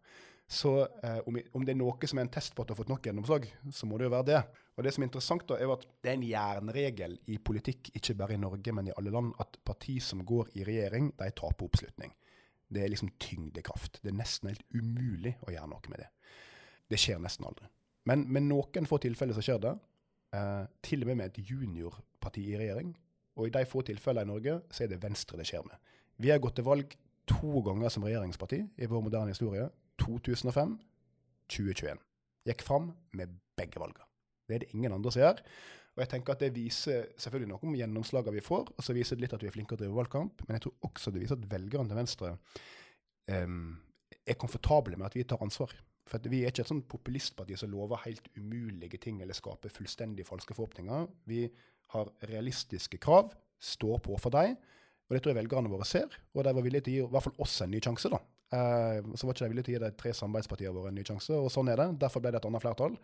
Så 0.49 0.71
eh, 1.05 1.19
om, 1.29 1.35
om, 1.53 1.65
det 1.65 1.75
er 1.75 1.77
noe 1.77 2.07
som 2.09 2.17
er 2.17 2.25
en 2.25 2.31
test 2.33 2.55
på 2.57 2.63
at 2.63 2.69
du 2.69 2.73
har 2.73 2.79
fått 2.79 2.89
nok 2.89 3.05
gjennomslag, 3.05 3.43
så 3.75 3.85
må 3.85 3.99
det 3.99 4.07
jo 4.07 4.13
være 4.15 4.27
det. 4.31 4.39
Og 4.79 4.85
det 4.85 4.93
som 4.95 5.03
er 5.03 5.09
interessant, 5.11 5.43
da, 5.45 5.59
er 5.61 5.69
at 5.69 5.83
det 6.01 6.09
er 6.09 6.15
en 6.17 6.25
jernregel 6.25 7.17
i 7.29 7.37
politikk, 7.37 7.91
ikke 7.99 8.15
bare 8.17 8.33
i 8.33 8.41
Norge, 8.41 8.73
men 8.73 8.89
i 8.89 8.95
alle 8.97 9.13
land, 9.13 9.35
at 9.43 9.59
parti 9.67 9.99
som 10.01 10.23
går 10.25 10.49
i 10.57 10.65
regjering, 10.65 11.11
de 11.19 11.27
taper 11.37 11.67
oppslutning. 11.67 12.15
Det 12.69 12.81
er 12.81 12.89
liksom 12.89 13.11
tyngdekraft. 13.21 13.99
Det 14.01 14.09
er 14.09 14.17
nesten 14.17 14.49
helt 14.49 14.65
umulig 14.73 15.35
å 15.45 15.53
gjøre 15.53 15.69
noe 15.69 15.93
med 15.93 16.01
det. 16.01 16.09
Det 16.89 16.97
skjer 17.01 17.21
nesten 17.21 17.45
aldri. 17.45 17.69
Men 18.09 18.25
med 18.33 18.47
noen 18.47 18.89
få 18.89 18.97
tilfeller 19.03 19.37
så 19.37 19.43
skjer 19.45 19.61
det. 19.67 19.75
Eh, 20.33 20.63
til 20.85 21.05
og 21.05 21.11
med 21.11 21.19
med 21.19 21.29
et 21.29 21.43
juniorparti 21.49 22.47
i 22.49 22.57
regjering. 22.57 22.95
Og 23.37 23.47
i 23.49 23.53
de 23.53 23.65
få 23.69 23.83
tilfellene 23.85 24.25
i 24.25 24.31
Norge 24.33 24.57
så 24.73 24.85
er 24.85 24.91
det 24.91 25.01
Venstre 25.03 25.37
det 25.37 25.45
skjer 25.49 25.65
med. 25.65 25.77
Vi 26.17 26.33
har 26.33 26.41
gått 26.41 26.57
til 26.57 26.65
valg 26.65 26.97
to 27.29 27.61
ganger 27.65 27.93
som 27.93 28.05
regjeringsparti 28.05 28.63
i 28.77 28.89
vår 28.89 29.05
moderne 29.05 29.33
historie. 29.33 29.69
2005, 30.17 30.77
2021. 31.49 31.99
Gikk 32.49 32.63
fram 32.65 32.93
med 33.13 33.35
begge 33.59 33.81
valgene. 33.81 34.07
Det 34.47 34.55
er 34.55 34.63
det 34.63 34.73
ingen 34.73 34.95
andre 34.95 35.11
som 35.13 35.21
gjør. 35.21 35.43
Og 35.95 36.03
jeg 36.03 36.09
tenker 36.13 36.33
at 36.33 36.39
Det 36.39 36.55
viser 36.55 37.09
selvfølgelig 37.19 37.51
noe 37.51 37.67
om 37.67 37.75
gjennomslagene 37.75 38.37
vi 38.37 38.45
får, 38.45 38.71
og 38.77 38.83
så 38.85 38.95
viser 38.95 39.17
det 39.17 39.25
litt 39.25 39.33
at 39.35 39.43
vi 39.43 39.49
er 39.49 39.53
flinke 39.53 39.75
til 39.75 39.83
å 39.83 39.83
drive 39.83 39.99
valgkamp. 39.99 40.45
Men 40.47 40.55
jeg 40.55 40.65
tror 40.65 40.89
også 40.89 41.11
det 41.11 41.21
viser 41.25 41.35
at 41.35 41.49
velgerne 41.51 41.91
til 41.91 41.99
Venstre 41.99 42.31
um, 43.27 43.75
er 44.25 44.39
komfortable 44.39 44.97
med 44.97 45.09
at 45.09 45.17
vi 45.17 45.25
tar 45.27 45.43
ansvar. 45.43 45.73
For 46.09 46.31
Vi 46.31 46.41
er 46.41 46.53
ikke 46.53 46.63
et 46.63 46.71
sånn 46.71 46.85
populistparti 46.89 47.57
som 47.59 47.69
lover 47.69 48.01
helt 48.05 48.31
umulige 48.37 48.97
ting 48.97 49.19
eller 49.21 49.37
skaper 49.37 49.69
fullstendig 49.69 50.25
falske 50.25 50.55
forhåpninger. 50.57 51.05
Vi 51.29 51.43
har 51.93 52.09
realistiske 52.31 52.97
krav, 52.97 53.33
står 53.59 53.99
på 54.05 54.17
for 54.17 54.33
dem. 54.33 54.55
Og 55.09 55.15
det 55.15 55.23
tror 55.23 55.33
jeg 55.33 55.41
velgerne 55.43 55.69
våre 55.69 55.85
ser, 55.89 56.09
og 56.33 56.45
de 56.45 56.53
var 56.53 56.63
villige 56.65 56.85
til 56.85 56.93
å 56.93 56.95
gi 56.95 57.05
i 57.05 57.13
hvert 57.13 57.25
fall 57.25 57.41
oss 57.41 57.61
en 57.65 57.71
ny 57.73 57.81
sjanse. 57.81 58.09
da. 58.13 58.21
Eh, 58.49 58.99
så 59.15 59.27
var 59.27 59.35
ikke 59.35 59.45
de 59.45 59.51
villige 59.53 59.67
til 59.67 59.75
å 59.75 59.77
gi 59.77 59.83
de 59.85 59.97
tre 59.99 60.13
samarbeidspartiene 60.17 60.75
våre 60.75 60.91
en 60.93 60.97
ny 60.97 61.05
sjanse, 61.05 61.35
og 61.37 61.51
sånn 61.53 61.69
er 61.69 61.81
det. 61.83 61.89
Derfor 62.01 62.23
ble 62.23 62.33
det 62.33 62.41
et 62.41 62.47
annet 62.49 62.63
flertall. 62.63 62.95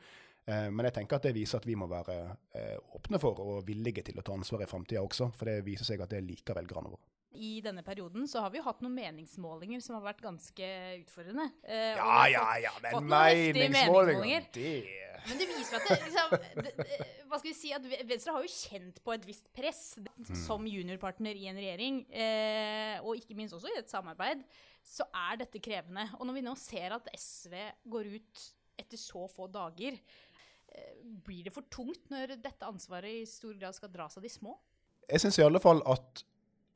Eh, 0.45 0.69
men 0.69 0.89
jeg 0.89 0.97
tenker 0.99 1.19
at 1.19 1.27
det 1.27 1.35
viser 1.37 1.61
at 1.61 1.67
vi 1.69 1.77
må 1.77 1.89
være 1.89 2.17
eh, 2.57 2.77
åpne 2.97 3.21
for 3.21 3.41
og 3.43 3.65
villige 3.67 4.05
til 4.05 4.21
å 4.21 4.25
ta 4.25 4.35
ansvar 4.37 4.65
i 4.65 4.69
framtida 4.69 5.03
også, 5.05 5.31
for 5.37 5.49
det 5.49 5.65
viser 5.65 5.87
seg 5.87 6.01
at 6.05 6.13
det 6.13 6.23
liker 6.25 6.57
velgerne 6.57 6.93
våre. 6.93 7.14
I 7.35 7.59
denne 7.65 7.83
perioden 7.85 8.27
så 8.31 8.43
har 8.43 8.53
vi 8.53 8.59
jo 8.61 8.65
hatt 8.67 8.81
noen 8.83 8.95
meningsmålinger 8.95 9.83
som 9.83 9.97
har 9.99 10.05
vært 10.07 10.23
ganske 10.25 10.69
utfordrende. 11.01 11.49
Eh, 11.63 11.95
ja, 11.99 12.21
ja, 12.31 12.45
ja, 12.67 12.75
men 12.87 13.11
meningsmålinger, 13.11 14.47
det 14.55 14.71
men 15.25 15.39
det 15.39 15.47
viser 15.49 15.79
at 15.79 15.87
det, 15.87 15.95
liksom, 16.05 16.35
det, 16.65 16.99
Hva 17.29 17.39
skal 17.39 17.49
vi 17.49 17.55
si, 17.57 17.71
at 17.75 17.85
Venstre 18.07 18.35
har 18.35 18.45
jo 18.45 18.51
kjent 18.51 19.01
på 19.05 19.15
et 19.15 19.25
visst 19.27 19.47
press 19.55 19.81
mm. 19.97 20.35
som 20.43 20.67
juniorpartner 20.69 21.37
i 21.37 21.47
en 21.49 21.59
regjering, 21.59 22.03
eh, 22.13 22.99
og 23.01 23.17
ikke 23.19 23.37
minst 23.37 23.55
også 23.57 23.71
i 23.71 23.79
et 23.79 23.91
samarbeid, 23.91 24.43
så 24.85 25.07
er 25.09 25.41
dette 25.41 25.61
krevende. 25.63 26.05
Og 26.19 26.29
når 26.29 26.37
vi 26.37 26.45
nå 26.45 26.53
ser 26.59 26.95
at 26.97 27.09
SV 27.17 27.57
går 27.95 28.11
ut 28.19 28.45
etter 28.81 29.01
så 29.01 29.25
få 29.31 29.49
dager, 29.51 29.97
eh, 29.97 31.01
blir 31.25 31.47
det 31.47 31.55
for 31.55 31.67
tungt 31.73 32.11
når 32.13 32.37
dette 32.37 32.69
ansvaret 32.69 33.23
i 33.23 33.27
stor 33.29 33.57
grad 33.57 33.77
skal 33.77 33.93
dras 33.93 34.19
av 34.19 34.25
de 34.25 34.31
små? 34.31 34.57
Jeg 35.09 35.21
syns 35.21 35.41
i 35.41 35.45
alle 35.45 35.61
fall 35.61 35.81
at 35.89 36.25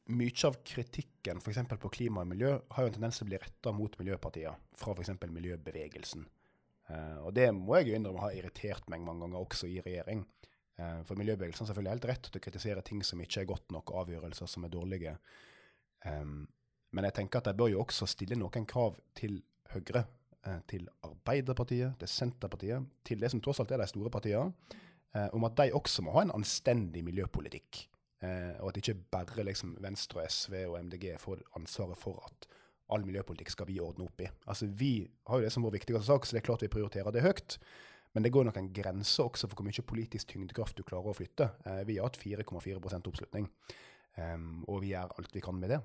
mye 0.09 0.47
av 0.47 0.57
kritikken 0.65 1.37
f.eks. 1.37 1.61
på 1.79 1.91
klima 1.93 2.23
og 2.23 2.29
miljø 2.31 2.55
har 2.73 2.85
jo 2.85 2.89
en 2.89 2.95
tendens 2.95 3.19
til 3.19 3.27
å 3.27 3.29
bli 3.29 3.39
retta 3.41 3.73
mot 3.75 3.95
miljøpartier 3.99 4.57
fra 4.79 4.93
f.eks. 4.95 5.13
miljøbevegelsen. 5.21 6.25
Uh, 6.89 7.17
og 7.27 7.33
det 7.37 7.49
må 7.53 7.77
jeg 7.77 7.91
jo 7.91 7.97
innrømme 7.97 8.23
har 8.23 8.37
irritert 8.37 8.87
meg 8.89 9.03
mange 9.05 9.27
ganger, 9.27 9.43
også 9.43 9.69
i 9.69 9.77
regjering. 9.85 10.23
Uh, 10.79 11.01
for 11.05 11.19
miljøbevegelsen 11.19 11.63
har 11.63 11.69
selvfølgelig 11.69 11.93
helt 11.93 12.07
rett 12.09 12.29
til 12.29 12.41
å 12.41 12.45
kritisere 12.47 12.85
ting 12.85 13.03
som 13.05 13.21
ikke 13.21 13.43
er 13.43 13.51
godt 13.51 13.75
nok, 13.75 13.93
avgjørelser 14.01 14.49
som 14.49 14.65
er 14.65 14.73
dårlige. 14.73 15.13
Um, 16.07 16.47
men 16.95 17.05
jeg 17.05 17.17
tenker 17.19 17.43
at 17.43 17.51
de 17.51 17.59
bør 17.59 17.69
jo 17.75 17.83
også 17.83 18.09
stille 18.09 18.39
noen 18.39 18.65
krav 18.69 18.97
til 19.17 19.37
Høyre, 19.69 20.07
uh, 20.47 20.57
til 20.65 20.89
Arbeiderpartiet, 21.05 21.99
til 22.01 22.09
Senterpartiet, 22.09 22.89
til 23.05 23.21
det 23.21 23.29
som 23.29 23.43
tross 23.45 23.61
alt 23.61 23.75
er 23.75 23.83
de 23.83 23.89
store 23.91 24.13
partiene, 24.13 24.49
om 25.33 25.41
at 25.47 25.55
de 25.57 25.71
også 25.73 26.03
må 26.05 26.11
ha 26.13 26.21
en 26.21 26.35
anstendig 26.35 27.01
miljøpolitikk. 27.01 27.79
Og 28.19 28.65
at 28.67 28.77
ikke 28.81 28.97
bare 29.13 29.43
liksom, 29.47 29.77
Venstre, 29.79 30.25
SV 30.27 30.55
og 30.67 30.73
MDG 30.83 31.13
får 31.21 31.39
ansvaret 31.55 31.97
for 31.97 32.19
at 32.27 32.49
all 32.91 33.05
miljøpolitikk 33.05 33.53
skal 33.53 33.69
vi 33.69 33.77
ordne 33.83 34.07
opp 34.09 34.23
i. 34.23 34.29
Altså, 34.49 34.67
Vi 34.67 35.07
har 35.29 35.39
jo 35.39 35.45
det 35.45 35.53
som 35.53 35.63
vår 35.63 35.77
viktigste 35.77 36.03
sak, 36.03 36.25
så 36.25 36.35
det 36.35 36.41
er 36.41 36.47
klart 36.49 36.65
vi 36.65 36.71
prioriterer 36.73 37.13
det 37.15 37.23
høyt. 37.23 37.59
Men 38.13 38.25
det 38.25 38.31
går 38.33 38.47
nok 38.47 38.57
en 38.57 38.71
grense 38.73 39.21
også 39.21 39.47
for 39.47 39.59
hvor 39.59 39.67
mye 39.67 39.85
politisk 39.85 40.31
tyngdekraft 40.31 40.77
du 40.77 40.83
klarer 40.83 41.11
å 41.11 41.17
flytte. 41.17 41.51
Eh, 41.65 41.83
vi 41.85 41.99
har 41.99 42.09
hatt 42.09 42.17
4,4 42.17 42.79
oppslutning, 42.97 43.45
um, 44.17 44.63
og 44.67 44.81
vi 44.81 44.95
gjør 44.95 45.13
alt 45.19 45.35
vi 45.35 45.43
kan 45.45 45.59
med 45.59 45.69
det. 45.75 45.79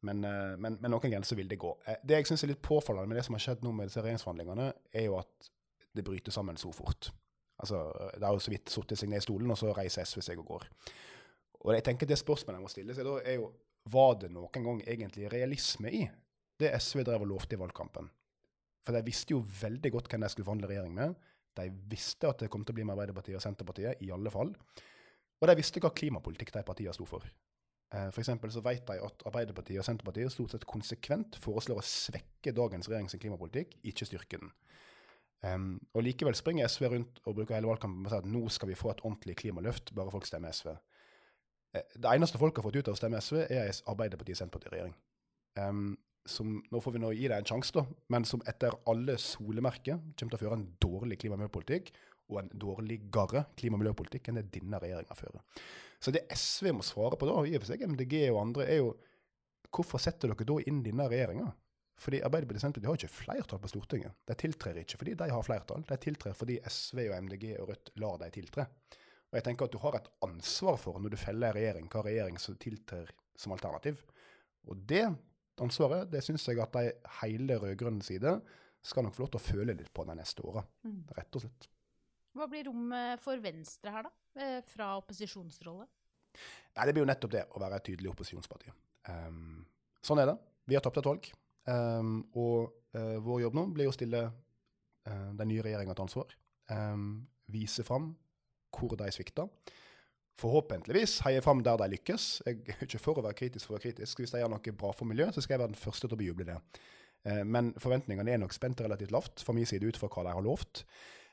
Men, 0.00 0.24
uh, 0.24 0.56
men, 0.56 0.78
men 0.80 0.94
noen 0.94 1.12
grenser 1.12 1.36
vil 1.36 1.50
det 1.50 1.58
gå. 1.60 1.74
Det 1.84 2.22
jeg 2.22 2.30
syns 2.30 2.46
er 2.46 2.54
litt 2.54 2.64
påfallende 2.64 3.10
med 3.10 3.20
det 3.20 3.26
som 3.26 3.36
har 3.36 3.44
skjedd 3.44 3.66
nå 3.66 3.74
med 3.76 3.90
disse 3.90 4.00
regjeringsforhandlingene, 4.00 4.70
er 4.96 5.08
jo 5.10 5.18
at 5.20 5.50
det 5.98 6.06
bryter 6.06 6.32
sammen 6.32 6.56
så 6.56 6.72
fort. 6.72 7.10
Altså, 7.58 7.84
Det 8.14 8.24
har 8.24 8.32
jo 8.32 8.40
så 8.40 8.54
vidt 8.54 8.72
satt 8.72 8.96
seg 8.96 9.10
ned 9.10 9.20
i 9.20 9.26
stolen, 9.26 9.50
og 9.52 9.58
så 9.60 9.74
reiser 9.76 10.08
SV 10.08 10.24
seg 10.24 10.40
og 10.40 10.54
går. 10.54 10.68
Og 11.64 11.74
jeg 11.74 11.84
tenker 11.86 12.06
Det 12.06 12.18
spørsmålet 12.18 12.58
jeg 12.58 12.66
må 12.66 12.72
stille 12.72 12.94
seg 12.94 13.08
da, 13.08 13.16
er 13.24 13.40
jo 13.40 13.50
var 13.88 14.18
det 14.20 14.30
noen 14.34 14.64
gang 14.64 14.82
egentlig 14.84 15.30
realisme 15.32 15.90
i 15.90 16.02
det 16.58 16.74
SV 16.82 17.04
drev 17.06 17.24
og 17.24 17.30
lovte 17.30 17.56
i 17.56 17.60
valgkampen. 17.60 18.08
For 18.84 18.96
de 18.96 19.04
visste 19.06 19.34
jo 19.34 19.40
veldig 19.40 19.92
godt 19.94 20.10
hvem 20.10 20.24
de 20.24 20.30
skulle 20.32 20.48
forhandle 20.48 20.70
regjering 20.70 20.94
med. 20.96 21.14
De 21.58 21.66
visste 21.90 22.28
at 22.28 22.42
det 22.42 22.50
kom 22.52 22.64
til 22.66 22.74
å 22.74 22.78
bli 22.78 22.86
med 22.86 22.96
Arbeiderpartiet 22.96 23.38
og 23.38 23.44
Senterpartiet, 23.44 24.02
i 24.04 24.10
alle 24.14 24.32
fall. 24.34 24.50
Og 25.38 25.48
de 25.48 25.56
visste 25.58 25.80
hva 25.82 25.92
klimapolitikk 25.94 26.52
de 26.54 26.64
partiene 26.66 26.94
sto 26.96 27.06
for. 27.08 27.24
For 27.88 28.20
for 28.20 28.52
så 28.52 28.60
vet 28.60 28.84
de 28.90 28.98
at 29.00 29.22
Arbeiderpartiet 29.30 29.80
og 29.80 29.86
Senterpartiet 29.86 30.32
stort 30.34 30.52
sett 30.52 30.66
konsekvent 30.68 31.38
foreslår 31.40 31.80
å 31.80 31.86
svekke 31.86 32.52
dagens 32.52 32.90
regjerings 32.90 33.16
klimapolitikk, 33.16 33.78
ikke 33.88 34.08
styrke 34.08 34.40
den. 34.42 34.52
Um, 35.40 35.78
og 35.94 36.02
Likevel 36.02 36.34
springer 36.34 36.66
SV 36.66 36.88
rundt 36.90 37.20
og 37.22 37.36
bruker 37.38 37.54
hele 37.54 37.70
valgkampen 37.70 38.02
på 38.02 38.10
å 38.10 38.12
si 38.12 38.18
at 38.18 38.26
nå 38.28 38.40
skal 38.50 38.72
vi 38.72 38.76
få 38.76 38.90
et 38.90 39.04
ordentlig 39.04 39.36
klimaløft, 39.38 39.94
bare 39.94 40.12
folk 40.12 40.26
stemmer 40.26 40.52
SV. 40.52 40.72
Eh, 41.76 41.86
det 41.94 42.10
eneste 42.10 42.40
folk 42.40 42.56
har 42.56 42.66
fått 42.66 42.78
ut 42.80 42.90
av 42.90 42.96
å 42.96 43.00
stemme 43.00 43.20
SV, 43.22 43.40
er 43.46 43.72
Arbeiderpartiet-Senterparti-regjering. 43.92 44.94
Um, 45.60 45.96
Nå 46.28 46.80
får 46.84 46.92
vi 46.92 47.00
nå 47.00 47.08
gi 47.16 47.28
deg 47.30 47.38
en 47.40 47.46
sjanse, 47.48 47.72
da, 47.72 47.86
men 48.12 48.26
som 48.28 48.42
etter 48.50 48.74
alle 48.90 49.14
solemerker 49.22 49.96
kommer 49.96 50.32
til 50.34 50.36
å 50.36 50.40
føre 50.42 50.58
en 50.58 50.66
dårlig 50.82 51.16
klima- 51.22 51.38
og 51.38 51.40
miljøpolitikk, 51.40 51.88
og 52.28 52.42
en 52.42 52.50
dårligere 52.52 53.46
klima- 53.56 53.78
og 53.78 53.80
miljøpolitikk 53.80 54.28
enn 54.28 54.40
det 54.42 54.50
denne 54.58 54.80
regjeringa 54.82 55.16
fører. 55.16 55.40
Så 55.96 56.12
det 56.12 56.26
SV 56.34 56.74
må 56.76 56.84
svare 56.84 57.16
på 57.16 57.30
da, 57.30 57.38
i 57.48 57.56
og 57.56 57.62
for 57.64 57.70
seg 57.70 57.86
MDG 57.88 58.18
og 58.26 58.42
andre, 58.42 58.66
er 58.68 58.82
jo 58.82 58.92
hvorfor 59.72 60.02
setter 60.02 60.28
dere 60.28 60.48
da 60.52 60.58
inn 60.68 60.82
denne 60.84 61.08
regjeringa? 61.08 61.48
Fordi 61.98 62.20
Arbeiderpartiet 62.22 62.62
Senterpartiet 62.62 62.92
har 62.92 63.00
ikke 63.00 63.16
flertall 63.24 63.60
på 63.62 63.70
Stortinget. 63.72 64.14
De 64.28 64.36
tiltrer 64.38 64.76
ikke 64.84 65.00
fordi 65.00 65.16
de 65.18 65.30
har 65.32 65.42
flertall, 65.42 65.82
de 65.88 65.98
tiltrer 65.98 66.36
fordi 66.36 66.60
SV 66.62 67.08
og 67.08 67.16
MDG 67.24 67.46
og 67.56 67.72
Rødt 67.72 67.90
lar 67.98 68.20
dem 68.20 68.36
tiltre. 68.36 68.68
Og 69.28 69.36
jeg 69.36 69.44
tenker 69.44 69.68
at 69.68 69.72
Du 69.72 69.78
har 69.82 69.96
et 69.98 70.08
ansvar 70.24 70.78
for, 70.80 70.98
når 70.98 71.10
du 71.12 71.16
feller 71.20 71.52
regjering, 71.52 71.88
hva 71.92 72.02
regjering 72.06 72.38
som 72.40 72.56
tiltrer 72.56 73.10
som 73.36 73.52
alternativ. 73.52 74.00
Og 74.68 74.76
det 74.88 75.04
ansvaret 75.60 76.08
det 76.10 76.22
syns 76.24 76.46
jeg 76.48 76.60
at 76.62 76.72
de 76.72 76.92
hele 77.20 77.58
rød-grønne 77.60 78.02
side 78.04 78.38
skal 78.82 79.04
nok 79.04 79.14
få 79.16 79.24
lov 79.24 79.30
til 79.34 79.40
å 79.40 79.46
føle 79.48 79.74
litt 79.76 79.90
på 79.92 80.04
de 80.06 80.14
neste 80.16 80.44
åra, 80.46 80.62
Mm. 80.84 81.04
rett 81.16 81.34
og 81.36 81.42
slett. 81.42 81.68
Hva 82.34 82.46
blir 82.48 82.64
rommet 82.68 83.20
for 83.20 83.36
Venstre 83.42 83.90
her, 83.90 84.02
da? 84.02 84.10
Eh, 84.40 84.60
Fra 84.62 84.96
opposisjonsrolle? 85.00 85.86
Nei, 86.76 86.84
Det 86.86 86.94
blir 86.94 87.02
jo 87.02 87.12
nettopp 87.12 87.30
det, 87.30 87.44
å 87.50 87.58
være 87.60 87.76
et 87.76 87.84
tydelig 87.84 88.10
opposisjonsparti. 88.12 88.70
Um, 89.08 89.66
sånn 90.02 90.20
er 90.20 90.26
det. 90.26 90.38
Vi 90.68 90.74
har 90.74 90.80
tapt 90.82 90.98
et 90.98 91.04
valg. 91.04 91.26
Um, 91.66 92.28
og 92.34 92.72
uh, 92.94 93.18
vår 93.18 93.40
jobb 93.42 93.54
nå 93.54 93.66
blir 93.74 93.88
å 93.88 93.92
stille 93.92 94.22
uh, 94.30 95.32
den 95.34 95.48
nye 95.48 95.62
regjeringa 95.62 95.94
til 95.94 96.04
ansvar. 96.06 96.34
Um, 96.70 97.26
vise 97.48 97.82
fram 97.84 98.14
hvor 98.74 98.96
de 98.98 99.10
svikter. 99.14 99.48
Forhåpentligvis 100.38 101.18
heier 101.26 101.42
fram 101.42 101.64
der 101.66 101.80
de 101.80 101.88
lykkes. 101.96 102.42
Jeg 102.46 102.60
er 102.70 102.82
ikke 102.86 103.00
for 103.02 103.18
å 103.18 103.24
være 103.26 103.38
kritisk 103.40 103.66
for 103.66 103.74
å 103.74 103.78
være 103.78 103.88
kritisk. 103.88 104.20
Hvis 104.22 104.34
de 104.34 104.42
gjør 104.42 104.52
noe 104.52 104.74
bra 104.78 104.92
for 104.94 105.10
miljøet, 105.10 105.34
så 105.34 105.42
skal 105.42 105.56
jeg 105.56 105.64
være 105.64 105.72
den 105.74 105.82
første 105.82 106.06
til 106.06 106.14
å 106.14 106.20
bejuble 106.20 106.46
det. 106.46 106.58
Uh, 107.26 107.42
men 107.42 107.72
forventningene 107.82 108.36
er 108.36 108.42
nok 108.42 108.54
spent 108.54 108.80
relativt 108.84 109.14
lavt 109.14 109.42
fra 109.42 109.56
min 109.56 109.66
side 109.66 109.88
ut 109.88 109.98
fra 109.98 110.10
hva 110.12 110.28
de 110.28 110.36
har 110.36 110.46
lovt. 110.46 110.84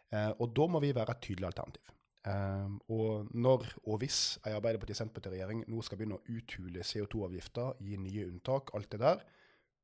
Uh, 0.09 0.31
og 0.39 0.55
da 0.57 0.67
må 0.73 0.81
vi 0.81 0.95
være 0.97 1.13
et 1.13 1.21
tydelig 1.27 1.51
alternativ. 1.51 1.93
Um, 2.25 2.79
og 2.89 3.29
når 3.37 3.67
og 3.83 3.99
hvis 4.01 4.39
ei 4.47 4.55
Arbeiderparti-Senterparti-regjering 4.57 5.67
nå 5.69 5.83
skal 5.85 5.99
begynne 5.99 6.17
å 6.17 6.25
uthule 6.25 6.81
CO2-avgifter, 6.81 7.75
gi 7.85 7.99
nye 8.01 8.25
unntak, 8.31 8.73
alt 8.73 8.89
det 8.89 9.03
der, 9.03 9.21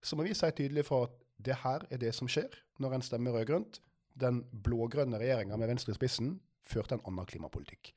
så 0.02 0.18
må 0.18 0.26
vi 0.26 0.34
si 0.34 0.50
tydelig 0.58 0.88
fra 0.88 1.04
at 1.06 1.20
det 1.46 1.60
her 1.62 1.86
er 1.94 2.02
det 2.02 2.16
som 2.18 2.30
skjer 2.30 2.58
når 2.82 2.98
en 2.98 3.06
stemmer 3.06 3.38
rød-grønt. 3.38 3.78
Den 4.18 4.42
blå-grønne 4.66 5.22
regjeringa 5.22 5.60
med 5.62 5.70
Venstre 5.70 5.94
i 5.94 6.00
spissen 6.00 6.40
førte 6.72 6.98
en 6.98 7.04
annen 7.08 7.28
klimapolitikk. 7.30 7.94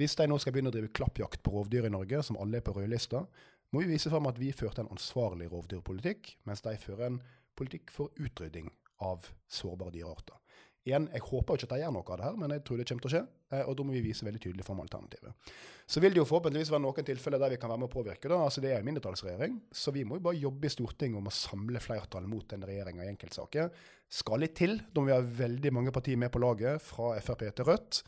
Hvis 0.00 0.16
de 0.18 0.26
nå 0.26 0.40
skal 0.42 0.54
begynne 0.54 0.72
å 0.72 0.74
drive 0.74 0.90
klappjakt 0.96 1.42
på 1.44 1.52
rovdyr 1.54 1.86
i 1.86 1.92
Norge, 1.94 2.22
som 2.26 2.38
alle 2.42 2.58
er 2.58 2.66
på 2.66 2.74
rødlista, 2.74 3.22
må 3.70 3.82
vi 3.82 3.92
vise 3.94 4.10
fram 4.10 4.26
at 4.30 4.38
vi 4.38 4.52
førte 4.54 4.82
en 4.82 4.90
ansvarlig 4.94 5.50
rovdyrpolitikk, 5.52 6.34
mens 6.48 6.64
de 6.66 6.74
fører 6.78 7.08
en 7.08 7.20
politikk 7.58 7.92
for 7.94 8.14
utrydding 8.18 8.72
av 9.02 9.28
sårbare 9.50 9.94
dyrearter. 9.94 10.38
Igjen, 10.84 11.06
Jeg 11.14 11.22
håper 11.24 11.54
jo 11.54 11.56
ikke 11.56 11.64
at 11.64 11.72
de 11.72 11.80
gjør 11.80 11.92
noe 11.96 12.04
av 12.12 12.18
det 12.20 12.24
her, 12.26 12.34
men 12.36 12.52
jeg 12.52 12.60
tror 12.60 12.76
det 12.76 12.84
kommer 12.88 13.04
til 13.04 13.08
å 13.08 13.12
skje. 13.14 13.20
Eh, 13.56 13.62
og 13.64 13.76
da 13.78 13.84
må 13.88 13.94
vi 13.94 14.02
vise 14.04 14.26
veldig 14.26 14.40
tydelig 14.44 14.64
fram 14.66 14.82
alternativet. 14.82 15.52
Så 15.88 16.00
vil 16.04 16.12
det 16.12 16.20
jo 16.20 16.26
forhåpentligvis 16.28 16.72
være 16.74 16.84
noen 16.84 17.06
tilfeller 17.08 17.40
der 17.40 17.54
vi 17.54 17.58
kan 17.62 17.72
være 17.72 17.80
med 17.80 17.88
å 17.88 17.94
påvirke. 17.94 18.28
da, 18.28 18.40
altså 18.44 18.60
Det 18.60 18.72
er 18.72 18.82
en 18.82 18.88
mindretallsregjering, 18.90 19.54
så 19.72 19.94
vi 19.96 20.02
må 20.04 20.18
jo 20.18 20.24
bare 20.26 20.36
jobbe 20.42 20.68
i 20.68 20.74
Stortinget 20.74 21.16
om 21.16 21.30
å 21.30 21.32
samle 21.32 21.80
flertall 21.80 22.26
mot 22.28 22.44
den 22.52 22.66
regjeringa 22.68 23.06
i 23.06 23.12
enkeltsaker. 23.14 23.70
Skal 24.12 24.44
litt 24.44 24.54
til. 24.60 24.76
Da 24.92 25.00
må 25.00 25.08
vi 25.08 25.16
ha 25.16 25.24
veldig 25.24 25.72
mange 25.72 25.94
partier 25.94 26.20
med 26.20 26.32
på 26.34 26.42
laget, 26.44 26.84
fra 26.84 27.14
Frp 27.24 27.46
til 27.48 27.64
Rødt. 27.70 28.02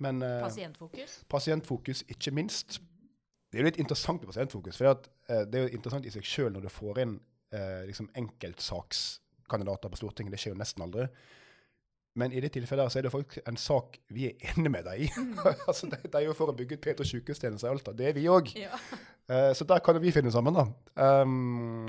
Men 0.00 0.22
eh, 0.24 0.40
Pasientfokus? 0.40 1.18
pasientfokus, 1.28 2.04
ikke 2.08 2.32
minst. 2.32 2.80
Det 3.52 3.60
er 3.60 3.66
jo 3.66 3.68
litt 3.68 3.82
interessant 3.82 4.24
med 4.24 4.32
pasientfokus, 4.32 4.80
for 4.80 4.88
eh, 4.88 5.44
det 5.44 5.60
er 5.60 5.68
jo 5.68 5.76
interessant 5.76 6.08
i 6.08 6.14
seg 6.14 6.24
sjøl 6.24 6.56
når 6.56 6.64
du 6.64 6.72
får 6.72 7.04
inn 7.04 7.18
eh, 7.52 7.84
liksom 7.90 8.08
enkeltsakskandidater 8.16 9.92
på 9.92 10.00
Stortinget. 10.00 10.32
Det 10.32 10.40
skjer 10.40 10.56
jo 10.56 10.62
nesten 10.62 10.88
aldri. 10.88 11.10
Men 12.18 12.32
i 12.32 12.42
det 12.44 12.50
tilfellet 12.52 12.92
så 12.92 13.00
er 13.00 13.06
det 13.06 13.12
faktisk 13.12 13.46
en 13.48 13.56
sak 13.56 13.96
vi 14.12 14.26
er 14.28 14.50
enige 14.52 14.72
med 14.74 14.84
deg 14.84 15.06
i. 15.06 15.08
altså, 15.68 15.88
de, 15.88 15.96
de 16.04 16.18
er 16.20 16.26
jo 16.26 16.36
for 16.36 16.52
å 16.52 16.56
bygge 16.56 16.76
ut 16.76 16.84
Peter 16.84 17.08
sykehustjeneste 17.08 17.68
i 17.68 17.72
Alta. 17.72 17.94
Det 17.96 18.10
er 18.10 18.16
vi 18.18 18.26
òg. 18.28 18.52
Ja. 18.60 18.76
Eh, 19.30 19.52
så 19.56 19.64
der 19.64 19.80
kan 19.84 20.00
vi 20.02 20.12
finne 20.12 20.32
sammen, 20.34 20.56
da. 20.56 20.66
Um, 21.22 21.86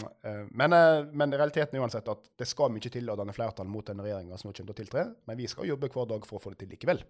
men, 0.51 0.73
eh, 0.73 1.05
men 1.11 1.33
realiteten 1.33 1.75
er 1.75 1.83
uansett 1.83 2.07
at 2.07 2.27
det 2.39 2.47
skal 2.47 2.71
mye 2.71 2.91
til 2.93 3.09
å 3.09 3.17
danne 3.19 3.35
flertall 3.35 3.67
mot 3.67 3.87
den 3.87 4.03
regjeringa 4.03 4.37
som 4.39 4.49
nå 4.49 4.53
kommer 4.53 4.71
til 4.71 4.75
å 4.75 4.81
tiltre. 4.83 5.07
Men 5.27 5.39
vi 5.41 5.49
skal 5.51 5.67
jobbe 5.67 5.89
hver 5.91 6.07
dag 6.13 6.27
for 6.29 6.39
å 6.39 6.43
få 6.43 6.53
det 6.53 6.63
til 6.63 6.71
likevel. 6.75 7.03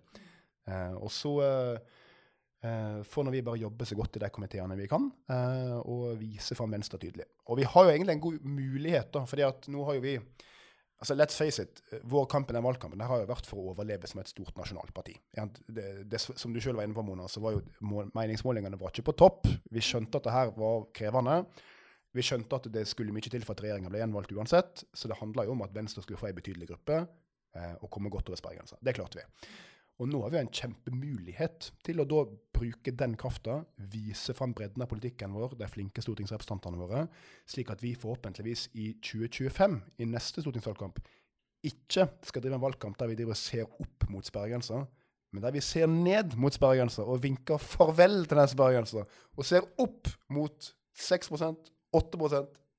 Og 1.03 1.09
så 1.11 1.33
får 3.11 3.29
vi 3.33 3.41
bare 3.43 3.59
jobbe 3.59 3.83
så 3.83 3.97
godt 3.99 4.15
i 4.15 4.21
de 4.23 4.29
komiteene 4.31 4.77
vi 4.79 4.85
kan, 4.87 5.09
og 5.83 6.13
vise 6.15 6.55
fram 6.55 6.71
Venstre 6.71 6.95
tydelig. 7.01 7.25
Og 7.51 7.59
vi 7.59 7.65
har 7.67 7.83
jo 7.83 7.91
egentlig 7.91 8.13
en 8.15 8.21
god 8.23 8.45
mulighet, 8.47 9.09
da, 9.11 9.25
fordi 9.27 9.43
at 9.43 9.67
nå 9.67 9.83
har 9.83 9.97
jo 9.97 10.05
vi 10.05 10.13
Altså, 11.03 11.17
let's 11.19 11.35
face 11.35 11.59
it, 11.59 11.81
Vår 12.07 12.25
kamp 12.31 12.51
i 12.51 12.55
den 12.55 12.63
valgkampen 12.63 13.01
det 13.01 13.09
har 13.09 13.19
jo 13.19 13.27
vært 13.27 13.47
for 13.49 13.59
å 13.59 13.73
overleve 13.73 14.07
som 14.07 14.21
et 14.21 14.29
stort 14.31 14.55
nasjonalt 14.55 14.93
parti. 14.95 15.17
Ja, 15.35 15.43
Det, 15.67 15.87
det, 16.07 16.21
som 16.23 16.53
du 16.55 16.61
selv 16.63 16.79
var 16.79 16.87
inne 16.87 16.95
på, 16.95 17.03
Mona, 17.03 17.27
så 17.27 17.43
var 17.43 17.57
jo 17.57 18.05
meningsmålingene 18.15 18.79
var 18.79 18.93
ikke 18.93 19.09
på 19.09 19.17
topp. 19.19 19.49
Vi 19.67 19.83
skjønte 19.83 20.21
at 20.21 20.29
det 20.29 20.35
her 20.35 20.53
var 20.55 20.85
krevende. 20.95 21.41
Vi 22.15 22.23
skjønte 22.23 22.55
at 22.55 22.69
det 22.71 22.85
skulle 22.87 23.11
mye 23.11 23.27
til 23.27 23.43
for 23.43 23.57
at 23.57 23.65
regjeringa 23.65 23.91
ble 23.91 23.99
gjenvalgt 23.99 24.31
uansett. 24.37 24.85
Så 24.95 25.11
det 25.11 25.19
handla 25.19 25.43
jo 25.47 25.57
om 25.57 25.65
at 25.65 25.75
Venstre 25.75 26.05
skulle 26.05 26.21
få 26.21 26.29
ei 26.29 26.37
betydelig 26.37 26.69
gruppe 26.71 27.01
eh, 27.01 27.75
og 27.81 27.89
komme 27.91 28.11
godt 28.13 28.31
over 28.31 28.39
sperregrensa. 28.39 28.79
Det 28.79 28.95
klarte 28.95 29.19
vi. 29.19 29.27
Og 30.01 30.09
nå 30.09 30.23
har 30.23 30.33
vi 30.33 30.39
en 30.41 30.49
kjempemulighet 30.49 31.69
til 31.85 32.01
å 32.01 32.07
da 32.09 32.23
bruke 32.55 32.93
den 32.97 33.13
krafta, 33.19 33.59
vise 33.93 34.33
fram 34.37 34.55
bredden 34.57 34.81
av 34.83 34.89
politikken 34.89 35.35
vår, 35.35 35.53
de 35.59 35.67
flinke 35.69 36.01
stortingsrepresentantene 36.01 36.79
våre, 36.79 37.03
slik 37.49 37.69
at 37.73 37.83
vi 37.83 37.93
forhåpentligvis 37.99 38.69
i 38.73 38.89
2025, 39.05 39.77
i 40.01 40.09
neste 40.09 40.43
stortingsvalgkamp, 40.43 40.99
ikke 41.63 42.07
skal 42.25 42.43
drive 42.43 42.57
en 42.57 42.65
valgkamp 42.65 42.97
der 42.99 43.11
vi 43.11 43.19
driver 43.19 43.37
og 43.37 43.39
ser 43.39 43.69
opp 43.69 44.09
mot 44.11 44.27
sperregrensa, 44.27 44.81
men 45.33 45.45
der 45.45 45.53
vi 45.55 45.61
ser 45.65 45.87
ned 45.89 46.35
mot 46.41 46.53
sperregrensa 46.53 47.05
og 47.09 47.21
vinker 47.23 47.61
farvel 47.61 48.25
til 48.27 48.41
den 48.41 48.51
sperregrensa, 48.51 49.05
og 49.37 49.47
ser 49.47 49.69
opp 49.81 50.09
mot 50.33 50.73
6% 50.99 51.71
8 51.93 52.19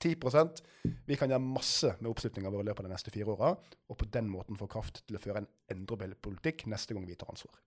10% 0.05 0.63
Vi 1.09 1.17
kan 1.17 1.33
gjøre 1.33 1.43
masse 1.43 1.95
med 2.01 2.11
oppslutninga 2.11 2.53
vår 2.53 2.65
i 2.65 2.69
løpet 2.69 2.85
av 2.85 2.91
de 2.91 2.95
neste 2.95 3.13
fire 3.15 3.33
åra, 3.33 3.55
og 3.89 3.99
på 4.01 4.09
den 4.13 4.29
måten 4.31 4.59
få 4.61 4.69
kraft 4.71 5.03
til 5.09 5.17
å 5.17 5.23
føre 5.23 5.43
en 5.43 5.53
endrbar 5.73 6.13
politikk 6.21 6.67
neste 6.73 6.97
gang 6.97 7.07
vi 7.09 7.17
tar 7.19 7.33
ansvar. 7.33 7.61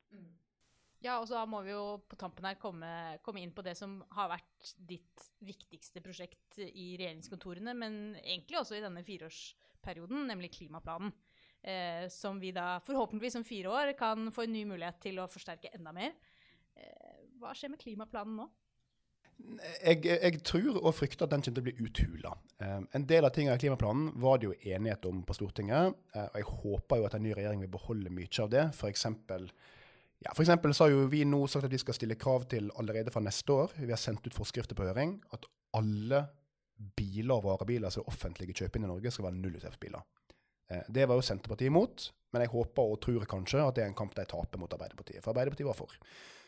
Ja, 1.06 1.19
og 1.21 1.28
så 1.30 1.43
må 1.45 1.62
vi 1.62 1.71
jo 1.76 2.00
på 2.10 2.17
tampen 2.17 2.47
her 2.47 2.58
komme, 2.58 2.89
komme 3.26 3.41
inn 3.43 3.54
på 3.54 3.63
det 3.65 3.76
som 3.78 4.00
har 4.17 4.32
vært 4.32 4.71
ditt 4.89 5.28
viktigste 5.45 6.02
prosjekt 6.04 6.58
i 6.58 6.95
regjeringskontorene, 6.97 7.76
men 7.78 8.00
egentlig 8.23 8.58
også 8.60 8.80
i 8.80 8.84
denne 8.84 9.06
fireårsperioden, 9.06 10.26
nemlig 10.32 10.56
klimaplanen. 10.58 11.13
Eh, 11.62 12.08
som 12.13 12.39
vi 12.41 12.52
da 12.56 12.78
forhåpentligvis 12.86 13.38
om 13.39 13.45
fire 13.45 13.69
år 13.73 13.93
kan 13.97 14.32
få 14.34 14.45
en 14.45 14.54
ny 14.56 14.63
mulighet 14.69 15.00
til 15.04 15.21
å 15.21 15.30
forsterke 15.30 15.71
enda 15.78 15.93
mer. 15.93 16.13
Eh, 16.78 17.21
hva 17.41 17.54
skjer 17.58 17.73
med 17.73 17.82
klimaplanen 17.82 18.38
nå? 18.41 18.47
Jeg, 19.38 20.02
jeg 20.06 20.39
tror 20.45 20.80
og 20.82 20.93
frykter 20.97 21.28
at 21.28 21.32
den 21.34 21.43
kommer 21.45 21.60
til 21.60 21.63
å 21.63 21.67
bli 21.67 21.86
uthula. 21.88 22.32
Eh, 22.63 22.80
en 22.97 23.06
del 23.10 23.26
av 23.28 23.34
tingene 23.36 23.56
i 23.58 23.62
klimaplanen 23.62 24.10
var 24.21 24.39
det 24.41 24.50
jo 24.50 24.56
enighet 24.73 25.06
om 25.10 25.21
på 25.23 25.36
Stortinget. 25.38 25.95
eh, 26.15 26.26
og 26.26 26.38
jeg 26.41 26.47
håper 26.63 27.02
jo 27.02 27.06
at 27.08 27.17
en 27.17 27.23
ny 27.23 27.34
regjering 27.38 27.62
vil 27.63 27.71
beholde 27.73 28.13
mye 28.13 28.43
av 28.43 28.50
det. 28.54 28.65
Eksempel, 28.89 29.50
ja, 30.26 30.34
så 30.34 30.84
har 30.84 30.91
jo 30.91 31.06
vi 31.12 31.23
nå 31.26 31.43
sagt 31.47 31.65
at 31.65 31.71
vi 31.71 31.78
skal 31.82 31.93
stille 31.93 32.17
krav 32.19 32.47
til 32.50 32.71
allerede 32.76 33.13
fra 33.13 33.21
neste 33.21 33.54
år. 33.54 33.78
Vi 33.78 33.93
har 33.93 34.02
sendt 34.02 34.26
ut 34.26 34.34
forskrifter 34.34 34.76
på 34.76 34.88
høring 34.89 35.19
at 35.32 35.45
alle 35.78 36.26
biler 36.97 37.38
og 37.38 37.45
varebiler 37.45 37.93
som 37.93 38.04
er 38.04 38.12
offentlige 38.12 38.54
kjøper 38.54 38.80
inn 38.80 38.88
i 38.88 38.91
Norge, 38.91 39.12
skal 39.13 39.30
være 39.30 39.39
nullutslippsbiler. 39.41 40.02
Eh, 40.71 40.84
Det 40.89 41.08
var 41.08 41.15
jo 41.15 41.26
Senterpartiet 41.26 41.71
imot, 41.71 42.12
men 42.34 42.41
jeg 42.43 42.52
håper 42.52 42.84
og 42.84 43.00
tror 43.02 43.26
kanskje 43.26 43.62
at 43.63 43.76
det 43.78 43.84
er 43.86 43.88
en 43.93 43.97
kamp 43.97 44.13
de 44.15 44.26
taper 44.26 44.60
mot 44.60 44.73
Arbeiderpartiet. 44.73 45.23
For 45.23 45.32
Arbeiderpartiet 45.32 45.69
var 45.69 45.78
for. 45.78 45.93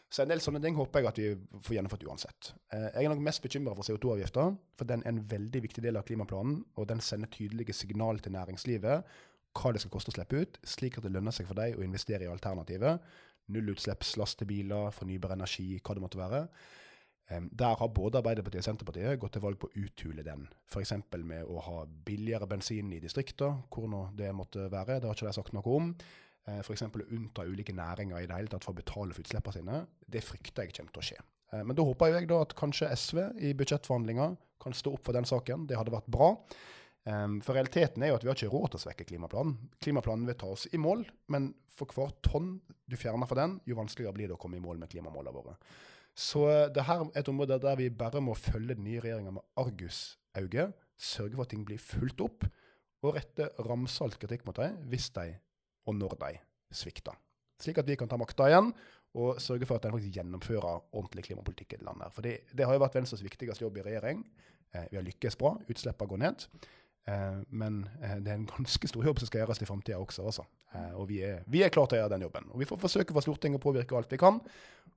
Så 0.10 0.24
en 0.24 0.32
del 0.32 0.42
sånne 0.42 0.62
ting 0.64 0.74
håper 0.74 1.04
jeg 1.04 1.08
at 1.10 1.20
vi 1.22 1.60
får 1.62 1.76
gjennomført 1.76 2.06
uansett. 2.10 2.52
Eh, 2.74 2.88
Jeg 2.96 3.06
er 3.06 3.12
nok 3.14 3.22
mest 3.22 3.44
bekymra 3.44 3.76
for 3.78 3.86
CO2-avgifta, 3.86 4.46
for 4.76 4.90
den 4.90 5.04
er 5.06 5.14
en 5.14 5.24
veldig 5.30 5.62
viktig 5.68 5.84
del 5.86 6.00
av 6.00 6.08
klimaplanen, 6.08 6.64
og 6.76 6.88
den 6.90 7.00
sender 7.00 7.30
tydelige 7.30 7.74
signal 7.78 8.20
til 8.20 8.34
næringslivet 8.34 9.04
hva 9.60 9.72
det 9.74 9.82
skal 9.82 9.92
koste 9.92 10.12
å 10.12 10.16
slippe 10.16 10.42
ut, 10.42 10.58
slik 10.64 10.98
at 10.98 11.06
det 11.06 11.12
lønner 11.14 11.34
seg 11.34 11.48
for 11.50 11.58
dem 11.58 11.78
å 11.78 11.86
investere 11.86 12.26
i 12.26 12.30
alternativet. 12.32 13.02
Nullutslippslastebiler, 13.50 14.92
fornybar 14.94 15.34
energi, 15.34 15.80
hva 15.82 15.96
det 15.98 16.04
måtte 16.04 16.20
være. 16.22 16.44
Der 17.30 17.76
har 17.78 17.92
både 17.94 18.18
Arbeiderpartiet 18.18 18.64
og 18.64 18.66
Senterpartiet 18.66 19.20
gått 19.22 19.36
til 19.38 19.44
valg 19.44 19.60
på 19.62 19.68
å 19.70 19.84
uthule 19.84 20.24
den. 20.26 20.48
F.eks. 20.70 20.94
med 21.22 21.46
å 21.46 21.62
ha 21.62 21.84
billigere 21.86 22.48
bensin 22.50 22.90
i 22.94 23.02
distrikter, 23.02 23.60
hvor 23.70 23.86
nå 23.90 24.08
det 24.18 24.32
måtte 24.34 24.66
være. 24.72 24.98
Det 24.98 25.10
har 25.10 25.18
ikke 25.18 25.30
de 25.30 25.38
sagt 25.38 25.54
noe 25.54 25.76
om. 25.76 25.92
Eh, 26.50 26.62
F.eks. 26.64 26.86
å 26.88 27.08
unnta 27.16 27.46
ulike 27.46 27.76
næringer 27.76 28.24
i 28.24 28.30
det 28.30 28.38
hele 28.38 28.52
tatt 28.52 28.66
for 28.66 28.74
å 28.74 28.80
betale 28.80 29.16
for 29.16 29.26
utslippene 29.26 29.60
sine. 29.60 29.84
Det 30.10 30.24
frykter 30.26 30.66
jeg 30.66 30.76
kommer 30.78 30.96
til 30.96 31.04
å 31.04 31.08
skje. 31.10 31.20
Eh, 31.54 31.64
Men 31.64 31.78
da 31.78 31.86
håper 31.86 32.16
jeg 32.16 32.30
da 32.32 32.42
at 32.46 32.56
kanskje 32.58 32.90
SV 32.96 33.22
i 33.46 33.54
budsjettforhandlinger 33.58 34.36
kan 34.60 34.76
stå 34.76 34.96
opp 34.98 35.06
for 35.08 35.16
den 35.16 35.28
saken. 35.28 35.68
Det 35.70 35.78
hadde 35.80 35.94
vært 35.94 36.10
bra. 36.12 36.34
Um, 37.08 37.38
for 37.42 37.56
realiteten 37.56 38.04
er 38.04 38.12
jo 38.12 38.18
at 38.18 38.26
vi 38.26 38.30
har 38.30 38.36
ikke 38.36 38.52
råd 38.52 38.74
til 38.74 38.80
å 38.80 38.84
svekke 38.84 39.06
klimaplanen. 39.08 39.56
Klimaplanen 39.82 40.28
vil 40.28 40.36
ta 40.38 40.50
oss 40.52 40.66
i 40.76 40.82
mål, 40.82 41.06
men 41.32 41.54
for 41.72 41.90
hver 41.96 42.12
tonn 42.26 42.58
du 42.92 42.98
fjerner 43.00 43.30
fra 43.30 43.40
den, 43.40 43.56
jo 43.66 43.78
vanskeligere 43.80 44.14
blir 44.18 44.28
det 44.30 44.36
å 44.36 44.42
komme 44.42 44.60
i 44.60 44.64
mål 44.64 44.82
med 44.82 44.92
klimamålene 44.92 45.34
våre. 45.34 45.56
Så 46.12 46.44
uh, 46.44 46.68
det 46.76 46.84
her 46.90 47.06
er 47.08 47.22
et 47.22 47.32
område 47.32 47.62
der 47.64 47.80
vi 47.80 47.88
bare 47.96 48.22
må 48.22 48.36
følge 48.36 48.76
den 48.76 48.84
nye 48.84 49.00
regjeringa 49.06 49.32
med 49.38 49.48
argusauge, 49.64 50.68
sørge 51.00 51.40
for 51.40 51.48
at 51.48 51.54
ting 51.56 51.64
blir 51.66 51.80
fulgt 51.80 52.22
opp, 52.26 52.44
og 53.00 53.16
rette 53.16 53.48
ramsalt 53.64 54.20
kritikk 54.20 54.44
mot 54.44 54.60
dem 54.60 54.76
hvis 54.92 55.08
de, 55.16 55.30
og 55.90 55.98
når 55.98 56.16
de, 56.22 56.32
svikter. 56.76 57.18
Slik 57.60 57.82
at 57.82 57.88
vi 57.90 57.98
kan 58.00 58.10
ta 58.10 58.18
makta 58.20 58.48
igjen 58.48 58.70
og 59.20 59.40
sørge 59.42 59.66
for 59.66 59.80
at 59.80 59.88
en 59.88 59.96
faktisk 59.96 60.20
gjennomfører 60.20 60.84
ordentlig 60.94 61.26
klimapolitikk 61.26 61.74
i 61.74 61.80
det 61.80 61.88
landet. 61.88 62.14
For 62.14 62.26
det 62.26 62.66
har 62.66 62.76
jo 62.78 62.84
vært 62.84 63.00
Venstres 63.00 63.26
viktigste 63.26 63.66
jobb 63.66 63.80
i 63.82 63.86
regjering. 63.88 64.22
Eh, 64.70 64.86
vi 64.92 65.00
har 65.00 65.08
lykkes 65.08 65.38
bra, 65.40 65.56
utslippene 65.66 66.12
går 66.12 66.22
ned. 66.22 66.46
Eh, 67.10 67.40
men 67.50 67.82
eh, 68.04 68.18
det 68.22 68.32
er 68.32 68.38
en 68.38 68.50
ganske 68.58 68.92
stor 68.92 69.06
jobb 69.06 69.22
som 69.22 69.30
skal 69.30 69.44
gjøres 69.44 69.64
i 69.64 69.70
framtida 69.70 70.00
også. 70.00 70.26
Altså. 70.30 70.46
Eh, 70.74 70.92
og 71.00 71.08
vi 71.10 71.22
er, 71.26 71.42
vi 71.50 71.64
er 71.66 71.74
klare 71.74 71.92
til 71.92 72.00
å 72.00 72.04
gjøre 72.04 72.14
den 72.16 72.28
jobben. 72.28 72.52
Og 72.54 72.62
vi 72.62 72.70
får 72.70 72.82
forsøke 72.84 73.16
fra 73.16 73.24
Stortinget 73.26 73.62
å 73.62 73.66
påvirke 73.66 73.98
alt 73.98 74.14
vi 74.14 74.22
kan, 74.22 74.40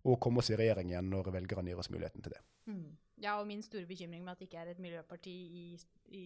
og 0.03 0.21
komme 0.23 0.43
oss 0.43 0.51
i 0.53 0.59
regjering 0.59 0.93
igjen 0.93 1.11
når 1.13 1.33
velgerne 1.33 1.73
gir 1.73 1.81
oss 1.81 1.91
muligheten 1.93 2.25
til 2.25 2.35
det. 2.35 2.43
Mm. 2.71 2.89
Ja, 3.23 3.37
og 3.39 3.47
min 3.47 3.63
store 3.63 3.87
bekymring 3.87 4.25
med 4.25 4.35
at 4.35 4.43
det 4.43 4.49
ikke 4.49 4.65
er 4.65 4.73
et 4.73 4.83
miljøparti 4.83 5.33
i, 5.63 5.67
i, 6.11 6.25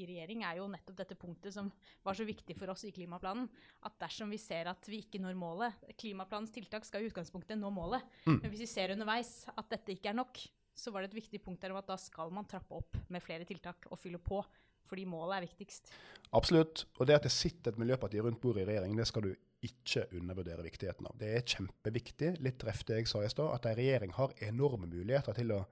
i, 0.00 0.06
regjering, 0.08 0.42
er 0.46 0.58
jo 0.60 0.66
nettopp 0.70 0.98
dette 0.98 1.16
punktet 1.18 1.54
som 1.54 1.70
var 2.04 2.16
så 2.18 2.26
viktig 2.26 2.56
for 2.58 2.72
oss 2.72 2.84
i 2.88 2.92
klimaplanen. 2.94 3.46
At 3.86 3.96
dersom 4.02 4.32
vi 4.32 4.40
ser 4.42 4.70
at 4.70 4.90
vi 4.90 5.02
ikke 5.04 5.22
når 5.22 5.38
målet 5.38 5.94
Klimaplanens 6.00 6.54
tiltak 6.54 6.86
skal 6.88 7.04
i 7.04 7.10
utgangspunktet 7.10 7.60
nå 7.60 7.70
målet. 7.74 8.04
Mm. 8.26 8.40
Men 8.42 8.50
hvis 8.50 8.66
vi 8.66 8.70
ser 8.74 8.94
underveis 8.96 9.32
at 9.54 9.70
dette 9.72 9.94
ikke 9.94 10.12
er 10.12 10.20
nok, 10.20 10.42
så 10.74 10.90
var 10.90 11.04
det 11.04 11.12
et 11.12 11.20
viktig 11.22 11.40
punkt 11.44 11.62
der 11.62 11.74
om 11.74 11.78
at 11.78 11.88
da 11.88 11.96
skal 12.00 12.32
man 12.34 12.48
trappe 12.50 12.74
opp 12.74 12.98
med 13.12 13.22
flere 13.22 13.46
tiltak 13.48 13.86
og 13.90 14.00
fylle 14.00 14.18
på. 14.22 14.42
Fordi 14.84 15.06
målet 15.08 15.38
er 15.38 15.46
viktigst. 15.46 15.88
Absolutt. 16.36 16.84
Og 16.98 17.08
det 17.08 17.16
at 17.16 17.24
det 17.24 17.32
sitter 17.32 17.72
et 17.72 17.80
miljøparti 17.80 18.20
rundt 18.20 18.40
bordet 18.42 18.66
i 18.66 18.68
regjering, 18.68 18.98
det 18.98 19.06
skal 19.08 19.24
du 19.24 19.30
ikke 19.64 20.04
undervurdere 20.18 20.66
viktigheten 20.66 21.08
av. 21.08 21.16
Det 21.16 21.30
er 21.38 21.46
kjempeviktig, 21.54 22.34
litt 22.44 22.58
treff 22.60 22.82
det 22.84 22.98
jeg 22.98 23.08
sa 23.08 23.22
i 23.24 23.30
stad, 23.32 23.48
at 23.54 23.70
en 23.70 23.78
regjering 23.78 24.12
har 24.18 24.34
enorme 24.44 24.90
muligheter 24.90 25.36
til 25.38 25.54
å 25.56 25.62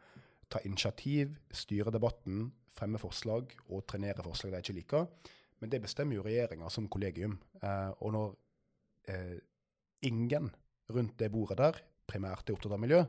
ta 0.52 0.62
initiativ, 0.64 1.36
styre 1.52 1.92
debatten, 1.92 2.46
fremme 2.76 3.00
forslag 3.00 3.54
og 3.68 3.86
trenere 3.88 4.24
forslag 4.24 4.54
de 4.54 4.62
ikke 4.64 4.76
liker. 4.80 5.32
Men 5.60 5.70
det 5.70 5.82
bestemmer 5.84 6.18
jo 6.18 6.26
regjeringa 6.26 6.70
som 6.72 6.88
kollegium. 6.90 7.38
Eh, 7.62 7.90
og 8.02 8.14
når 8.16 8.30
eh, 9.12 9.38
ingen 10.08 10.50
rundt 10.92 11.18
det 11.20 11.30
bordet 11.32 11.58
der 11.60 11.82
primært 12.08 12.48
er 12.48 12.56
opptatt 12.56 12.74
av 12.74 12.80
miljø, 12.82 13.04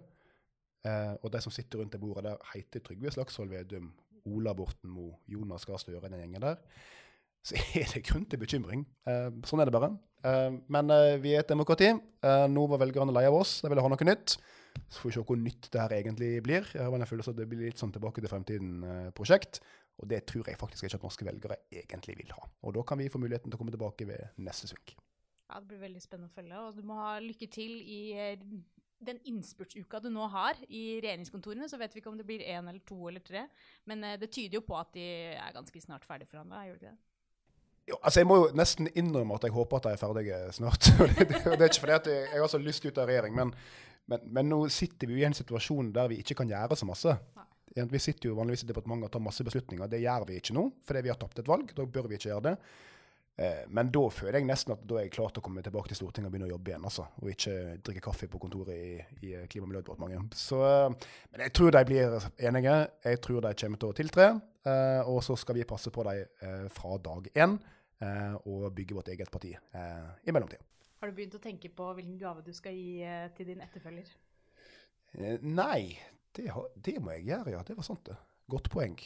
Eh, 0.83 1.13
og 1.23 1.31
de 1.31 1.39
som 1.43 1.53
sitter 1.55 1.79
rundt 1.79 1.93
det 1.95 2.01
bordet 2.01 2.25
der, 2.27 2.41
heter 2.51 2.83
Trygve 2.83 3.11
Slagsvold 3.15 3.53
Vedum, 3.53 3.87
Ola 4.27 4.53
Borten 4.55 4.91
Moe, 4.91 5.15
Jonas 5.31 5.65
Gahr 5.67 5.79
Støre, 5.79 6.09
den 6.09 6.19
gjengen 6.19 6.43
der. 6.43 6.59
Så 7.43 7.59
er 7.79 7.91
det 7.91 8.05
grunn 8.07 8.25
til 8.29 8.39
bekymring. 8.41 8.85
Eh, 9.09 9.29
sånn 9.47 9.61
er 9.61 9.67
det 9.67 9.75
bare. 9.75 9.91
Eh, 10.23 10.49
men 10.71 10.91
eh, 10.95 11.19
vi 11.21 11.35
er 11.35 11.43
et 11.43 11.51
demokrati. 11.51 11.91
Nå 12.23 12.65
var 12.71 12.79
velgerne 12.85 13.13
lei 13.15 13.25
av 13.27 13.35
oss, 13.35 13.57
de 13.61 13.71
ville 13.71 13.83
ha 13.83 13.91
noe 13.91 14.07
nytt. 14.07 14.37
Så 14.87 15.01
får 15.01 15.09
vi 15.09 15.15
se 15.17 15.23
hvor 15.27 15.37
nytt 15.37 15.67
det 15.73 15.81
her 15.81 15.95
egentlig 15.99 16.29
blir. 16.45 16.65
Jeg 16.71 16.87
har 16.87 16.95
en 16.95 17.09
følelse 17.09 17.33
at 17.33 17.37
det 17.41 17.47
blir 17.51 17.67
litt 17.67 17.81
sånn 17.81 17.91
tilbake 17.93 18.23
til 18.23 18.31
fremtiden-prosjekt. 18.31 19.59
Og 20.01 20.07
det 20.09 20.23
tror 20.29 20.47
jeg 20.49 20.57
faktisk 20.57 20.87
ikke 20.87 20.97
at 20.97 21.05
norske 21.05 21.27
velgere 21.27 21.59
egentlig 21.69 22.15
vil 22.23 22.31
ha. 22.33 22.47
Og 22.65 22.73
da 22.79 22.85
kan 22.87 22.97
vi 22.97 23.11
få 23.11 23.21
muligheten 23.21 23.51
til 23.51 23.59
å 23.59 23.61
komme 23.61 23.75
tilbake 23.75 24.07
ved 24.09 24.39
neste 24.41 24.71
sving. 24.71 24.95
Ja, 24.95 25.59
Det 25.59 25.67
blir 25.69 25.83
veldig 25.83 26.01
spennende 26.01 26.31
å 26.31 26.33
følge. 26.33 26.63
Og 26.63 26.79
du 26.79 26.87
må 26.87 26.97
ha 26.97 27.11
lykke 27.21 27.51
til 27.53 27.75
i 27.83 27.99
den 29.03 29.19
innspurtsuka 29.29 29.99
du 30.01 30.07
nå 30.09 30.25
har 30.31 30.57
i 30.71 30.97
regjeringskontorene, 31.03 31.67
så 31.69 31.77
vet 31.77 31.93
vi 31.93 32.01
ikke 32.01 32.09
om 32.09 32.17
det 32.17 32.25
blir 32.25 32.41
én 32.47 32.63
eller 32.63 32.81
to 32.87 32.97
eller 33.11 33.21
tre. 33.21 33.45
Men 33.85 34.07
det 34.17 34.31
tyder 34.31 34.61
jo 34.61 34.65
på 34.65 34.79
at 34.79 34.95
de 34.95 35.09
er 35.35 35.53
ganske 35.53 35.83
snart 35.83 36.07
ferdigforhandla, 36.07 36.69
gjør 36.69 36.79
det 36.79 36.87
ikke 36.87 36.95
det? 36.95 37.12
Jo, 37.89 37.97
altså 37.99 38.21
Jeg 38.21 38.27
må 38.29 38.37
jo 38.39 38.51
nesten 38.55 38.87
innrømme 38.95 39.35
at 39.35 39.47
jeg 39.47 39.55
håper 39.55 39.79
at 39.79 39.87
de 39.87 39.95
er 39.95 39.99
ferdige 39.99 40.37
snart. 40.55 40.87
det, 40.99 41.27
det, 41.29 41.41
det, 41.43 41.57
er 41.59 41.67
ikke 41.67 41.83
fordi 41.83 41.97
at 41.97 42.11
jeg, 42.11 42.27
jeg 42.31 42.43
har 42.43 42.51
så 42.51 42.61
lyst 42.61 42.85
ut 42.85 43.01
av 43.01 43.09
regjering, 43.09 43.35
men, 43.35 43.51
men, 44.11 44.23
men, 44.37 44.49
nå 44.51 44.61
sitter 44.71 45.09
vi 45.09 45.17
jo 45.17 45.23
i 45.23 45.27
en 45.27 45.35
situasjon 45.35 45.91
der 45.95 46.11
vi 46.11 46.21
ikke 46.23 46.37
kan 46.39 46.51
gjøre 46.51 46.79
så 46.79 46.87
masse. 46.87 47.17
Vi 47.73 47.99
sitter 47.99 48.29
jo 48.29 48.37
vanligvis 48.37 48.63
i 48.63 48.69
departementet 48.69 49.09
og 49.09 49.13
tar 49.15 49.23
masse 49.25 49.43
beslutninger. 49.43 49.89
Det 49.89 49.99
gjør 50.03 50.27
vi 50.29 50.39
ikke 50.39 50.55
nå, 50.55 50.67
fordi 50.85 51.03
vi 51.03 51.11
har 51.11 51.19
tapt 51.19 51.41
et 51.41 51.49
valg. 51.49 51.71
Da 51.75 51.85
bør 51.89 52.07
vi 52.07 52.19
ikke 52.19 52.29
gjøre 52.29 52.51
det. 52.51 52.55
Eh, 53.35 53.63
men 53.73 53.89
da 53.89 54.01
føler 54.13 54.37
jeg 54.37 54.45
nesten 54.45 54.75
at 54.75 54.81
da 54.85 54.99
er 54.99 55.07
jeg 55.07 55.13
klar 55.15 55.31
til 55.33 55.41
å 55.41 55.45
komme 55.47 55.63
tilbake 55.65 55.89
til 55.89 55.97
Stortinget 55.97 56.29
og 56.29 56.33
begynne 56.35 56.49
å 56.51 56.53
jobbe 56.53 56.69
igjen. 56.69 56.83
altså, 56.85 57.05
Og 57.21 57.31
ikke 57.33 57.53
drikke 57.87 58.03
kaffe 58.05 58.27
på 58.29 58.41
kontoret 58.41 58.73
i, 58.77 58.97
i 59.25 59.31
Klima- 59.49 59.65
og 59.65 59.71
miljødepartementet. 59.71 60.37
Så, 60.37 60.59
men 61.31 61.45
jeg 61.47 61.53
tror 61.57 61.73
de 61.73 61.83
blir 61.89 62.17
enige. 62.37 62.75
Jeg 63.07 63.21
tror 63.25 63.41
de 63.47 63.53
kommer 63.63 63.81
til 63.81 63.89
å 63.89 63.97
tiltre. 63.97 64.27
Eh, 64.69 65.09
og 65.09 65.23
så 65.25 65.37
skal 65.39 65.57
vi 65.57 65.65
passe 65.67 65.93
på 65.93 66.05
dem 66.05 66.21
eh, 66.21 66.67
fra 66.73 66.97
dag 67.01 67.31
én 67.33 67.57
og 68.03 68.65
bygge 68.75 68.97
vårt 68.97 69.07
eget 69.13 69.29
parti 69.31 69.53
i 69.53 70.31
mellomtida. 70.35 70.59
Har 70.99 71.07
du 71.07 71.15
begynt 71.15 71.37
å 71.37 71.39
tenke 71.39 71.69
på 71.71 71.85
hvilken 71.95 72.17
gave 72.19 72.41
du 72.43 72.49
skal 72.51 72.75
gi 72.75 72.97
til 73.37 73.47
din 73.47 73.61
etterfølger? 73.63 74.09
Nei, 75.39 75.93
det, 76.35 76.49
det 76.83 76.97
må 76.99 77.13
jeg 77.15 77.29
gjøre, 77.29 77.53
ja. 77.53 77.61
Det 77.63 77.77
var 77.77 77.87
sant, 77.87 78.03
det. 78.09 78.17
Godt 78.51 78.67
poeng. 78.73 78.97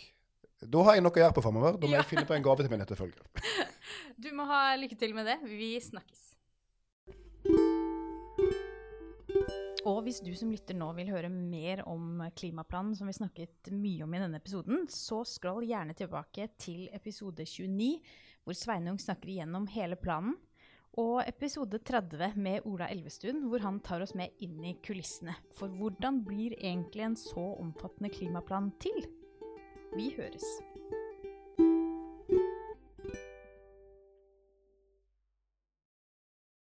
Da 0.58 0.82
har 0.88 0.98
jeg 0.98 1.04
noe 1.06 1.14
å 1.14 1.22
gjøre 1.22 1.36
på 1.38 1.44
framover. 1.46 1.76
Da 1.78 1.86
må 1.86 1.94
ja. 1.94 2.02
jeg 2.02 2.10
finne 2.10 2.26
på 2.26 2.34
en 2.34 2.46
gave 2.46 2.64
til 2.64 2.74
min 2.74 2.86
etterfølger. 2.86 3.28
Du 4.18 4.32
må 4.34 4.48
ha 4.50 4.72
lykke 4.74 4.96
til 4.98 5.14
med 5.14 5.28
det. 5.30 5.36
Vi 5.46 5.76
snakkes. 5.78 6.24
Og 9.88 10.02
hvis 10.04 10.18
du 10.26 10.32
som 10.36 10.50
lytter 10.52 10.76
nå 10.76 10.90
vil 10.98 11.12
høre 11.14 11.30
mer 11.32 11.84
om 11.88 12.24
klimaplanen, 12.36 12.96
som 12.98 13.08
vi 13.08 13.16
snakket 13.16 13.70
mye 13.72 14.04
om 14.04 14.16
i 14.18 14.20
denne 14.24 14.42
episoden, 14.42 14.88
så 14.92 15.22
scroll 15.30 15.64
gjerne 15.70 15.96
tilbake 15.96 16.50
til 16.60 16.90
episode 16.98 17.46
29, 17.46 17.94
hvor 18.44 18.58
Sveinung 18.58 18.98
snakker 19.00 19.32
igjennom 19.32 19.70
hele 19.72 19.96
planen. 20.02 20.36
Og 20.98 21.22
episode 21.30 21.78
30 21.86 22.34
med 22.42 22.66
Ola 22.66 22.90
Elvestuen, 22.90 23.46
hvor 23.48 23.62
han 23.62 23.78
tar 23.86 24.02
oss 24.02 24.16
med 24.18 24.34
inn 24.44 24.58
i 24.66 24.74
kulissene. 24.82 25.38
For 25.56 25.70
hvordan 25.70 26.24
blir 26.26 26.58
egentlig 26.58 27.06
en 27.06 27.20
så 27.22 27.46
omfattende 27.62 28.10
klimaplan 28.12 28.74
til? 28.82 29.06
Vi 29.98 30.14
høres. 30.18 30.44